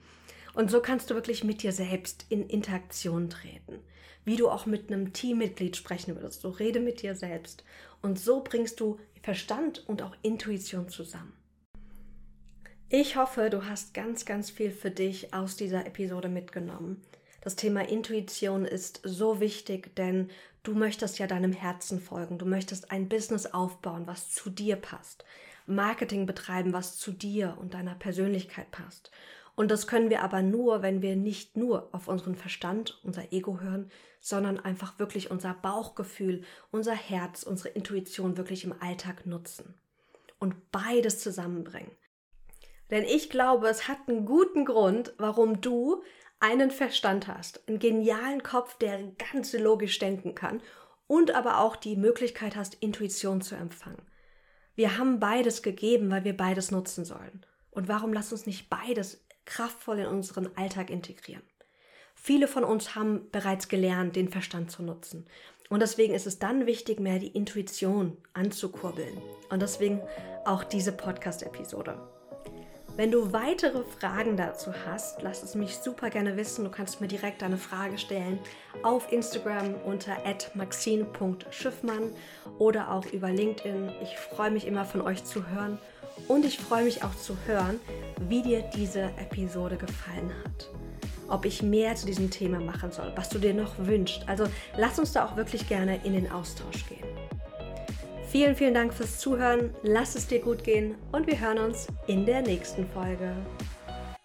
Und 0.55 0.71
so 0.71 0.81
kannst 0.81 1.09
du 1.09 1.15
wirklich 1.15 1.43
mit 1.43 1.61
dir 1.61 1.71
selbst 1.71 2.25
in 2.29 2.47
Interaktion 2.47 3.29
treten. 3.29 3.79
Wie 4.25 4.35
du 4.35 4.49
auch 4.49 4.65
mit 4.65 4.91
einem 4.91 5.13
Teammitglied 5.13 5.75
sprechen 5.75 6.15
würdest. 6.15 6.41
So 6.41 6.49
rede 6.49 6.79
mit 6.79 7.01
dir 7.01 7.15
selbst. 7.15 7.63
Und 8.03 8.19
so 8.19 8.43
bringst 8.43 8.79
du 8.81 8.99
Verstand 9.23 9.87
und 9.87 10.01
auch 10.01 10.15
Intuition 10.21 10.89
zusammen. 10.89 11.33
Ich 12.89 13.15
hoffe, 13.15 13.49
du 13.49 13.65
hast 13.65 13.93
ganz, 13.93 14.25
ganz 14.25 14.51
viel 14.51 14.69
für 14.69 14.91
dich 14.91 15.33
aus 15.33 15.55
dieser 15.55 15.87
Episode 15.87 16.27
mitgenommen. 16.27 17.01
Das 17.41 17.55
Thema 17.55 17.87
Intuition 17.87 18.65
ist 18.65 18.99
so 19.03 19.39
wichtig, 19.39 19.95
denn 19.95 20.29
du 20.63 20.75
möchtest 20.75 21.17
ja 21.17 21.27
deinem 21.27 21.53
Herzen 21.53 21.99
folgen. 21.99 22.37
Du 22.37 22.45
möchtest 22.45 22.91
ein 22.91 23.07
Business 23.07 23.47
aufbauen, 23.47 24.05
was 24.05 24.29
zu 24.29 24.49
dir 24.49 24.75
passt. 24.75 25.23
Marketing 25.65 26.25
betreiben, 26.25 26.73
was 26.73 26.97
zu 26.97 27.13
dir 27.13 27.57
und 27.59 27.73
deiner 27.73 27.95
Persönlichkeit 27.95 28.69
passt. 28.71 29.11
Und 29.55 29.71
das 29.71 29.87
können 29.87 30.09
wir 30.09 30.23
aber 30.23 30.41
nur, 30.41 30.81
wenn 30.81 31.01
wir 31.01 31.15
nicht 31.15 31.55
nur 31.55 31.87
auf 31.93 32.09
unseren 32.09 32.35
Verstand, 32.35 32.99
unser 33.03 33.31
Ego 33.31 33.61
hören, 33.61 33.89
sondern 34.23 34.57
einfach 34.57 34.99
wirklich 34.99 35.29
unser 35.29 35.53
Bauchgefühl, 35.53 36.43
unser 36.71 36.93
Herz, 36.93 37.43
unsere 37.43 37.69
Intuition 37.69 38.37
wirklich 38.37 38.63
im 38.63 38.73
Alltag 38.81 39.25
nutzen. 39.25 39.75
Und 40.39 40.71
beides 40.71 41.19
zusammenbringen. 41.19 41.91
Denn 42.89 43.03
ich 43.03 43.29
glaube, 43.29 43.67
es 43.67 43.89
hat 43.89 43.97
einen 44.07 44.25
guten 44.25 44.63
Grund, 44.63 45.13
warum 45.17 45.59
du 45.59 46.03
einen 46.39 46.71
Verstand 46.71 47.27
hast, 47.27 47.67
einen 47.67 47.79
genialen 47.79 48.43
Kopf, 48.43 48.77
der 48.77 49.11
ganz 49.31 49.51
logisch 49.51 49.99
denken 49.99 50.35
kann 50.35 50.61
und 51.07 51.31
aber 51.31 51.59
auch 51.59 51.75
die 51.75 51.97
Möglichkeit 51.97 52.55
hast, 52.55 52.75
Intuition 52.75 53.41
zu 53.41 53.55
empfangen. 53.55 54.01
Wir 54.75 54.97
haben 54.97 55.19
beides 55.19 55.63
gegeben, 55.63 56.09
weil 56.09 56.23
wir 56.23 56.35
beides 56.35 56.71
nutzen 56.71 57.03
sollen. 57.03 57.45
Und 57.71 57.89
warum 57.89 58.13
lass 58.13 58.31
uns 58.31 58.45
nicht 58.45 58.69
beides 58.69 59.25
kraftvoll 59.43 59.99
in 59.99 60.07
unseren 60.07 60.55
Alltag 60.55 60.89
integrieren? 60.89 61.43
Viele 62.25 62.47
von 62.47 62.63
uns 62.63 62.95
haben 62.95 63.27
bereits 63.33 63.67
gelernt, 63.67 64.15
den 64.15 64.29
Verstand 64.29 64.71
zu 64.71 64.81
nutzen. 64.81 65.25
Und 65.69 65.81
deswegen 65.81 66.13
ist 66.13 66.25
es 66.25 66.39
dann 66.39 66.65
wichtig, 66.65 67.01
mehr 67.01 67.19
die 67.19 67.27
Intuition 67.27 68.15
anzukurbeln. 68.31 69.21
Und 69.49 69.61
deswegen 69.61 69.99
auch 70.45 70.63
diese 70.63 70.93
Podcast-Episode. 70.93 71.97
Wenn 72.95 73.11
du 73.11 73.33
weitere 73.33 73.83
Fragen 73.99 74.37
dazu 74.37 74.71
hast, 74.85 75.21
lass 75.21 75.43
es 75.43 75.53
mich 75.55 75.75
super 75.75 76.09
gerne 76.09 76.37
wissen. 76.37 76.63
Du 76.63 76.71
kannst 76.71 77.01
mir 77.01 77.09
direkt 77.09 77.43
eine 77.43 77.57
Frage 77.57 77.97
stellen 77.97 78.39
auf 78.83 79.11
Instagram 79.11 79.75
unter 79.83 80.15
maxine.schiffmann 80.53 82.11
oder 82.57 82.89
auch 82.89 83.05
über 83.07 83.31
LinkedIn. 83.31 83.91
Ich 84.01 84.17
freue 84.17 84.51
mich 84.51 84.65
immer 84.65 84.85
von 84.85 85.01
euch 85.01 85.25
zu 85.25 85.49
hören 85.49 85.77
Und 86.29 86.45
ich 86.45 86.57
freue 86.57 86.85
mich 86.85 87.03
auch 87.03 87.15
zu 87.15 87.35
hören, 87.47 87.81
wie 88.29 88.43
dir 88.43 88.61
diese 88.73 89.11
Episode 89.17 89.75
gefallen 89.75 90.31
hat. 90.45 90.69
Ob 91.27 91.45
ich 91.45 91.63
mehr 91.63 91.95
zu 91.95 92.05
diesem 92.05 92.29
Thema 92.29 92.59
machen 92.59 92.91
soll, 92.91 93.11
was 93.15 93.29
du 93.29 93.39
dir 93.39 93.53
noch 93.53 93.73
wünschst. 93.77 94.27
Also 94.27 94.45
lass 94.77 94.99
uns 94.99 95.13
da 95.13 95.25
auch 95.25 95.35
wirklich 95.35 95.67
gerne 95.67 95.99
in 96.03 96.13
den 96.13 96.31
Austausch 96.31 96.85
gehen. 96.87 97.03
Vielen, 98.29 98.55
vielen 98.55 98.73
Dank 98.73 98.93
fürs 98.93 99.19
Zuhören. 99.19 99.69
Lass 99.83 100.15
es 100.15 100.27
dir 100.27 100.39
gut 100.39 100.63
gehen 100.63 100.95
und 101.11 101.27
wir 101.27 101.39
hören 101.39 101.59
uns 101.59 101.87
in 102.07 102.25
der 102.25 102.41
nächsten 102.41 102.87
Folge. 102.87 103.35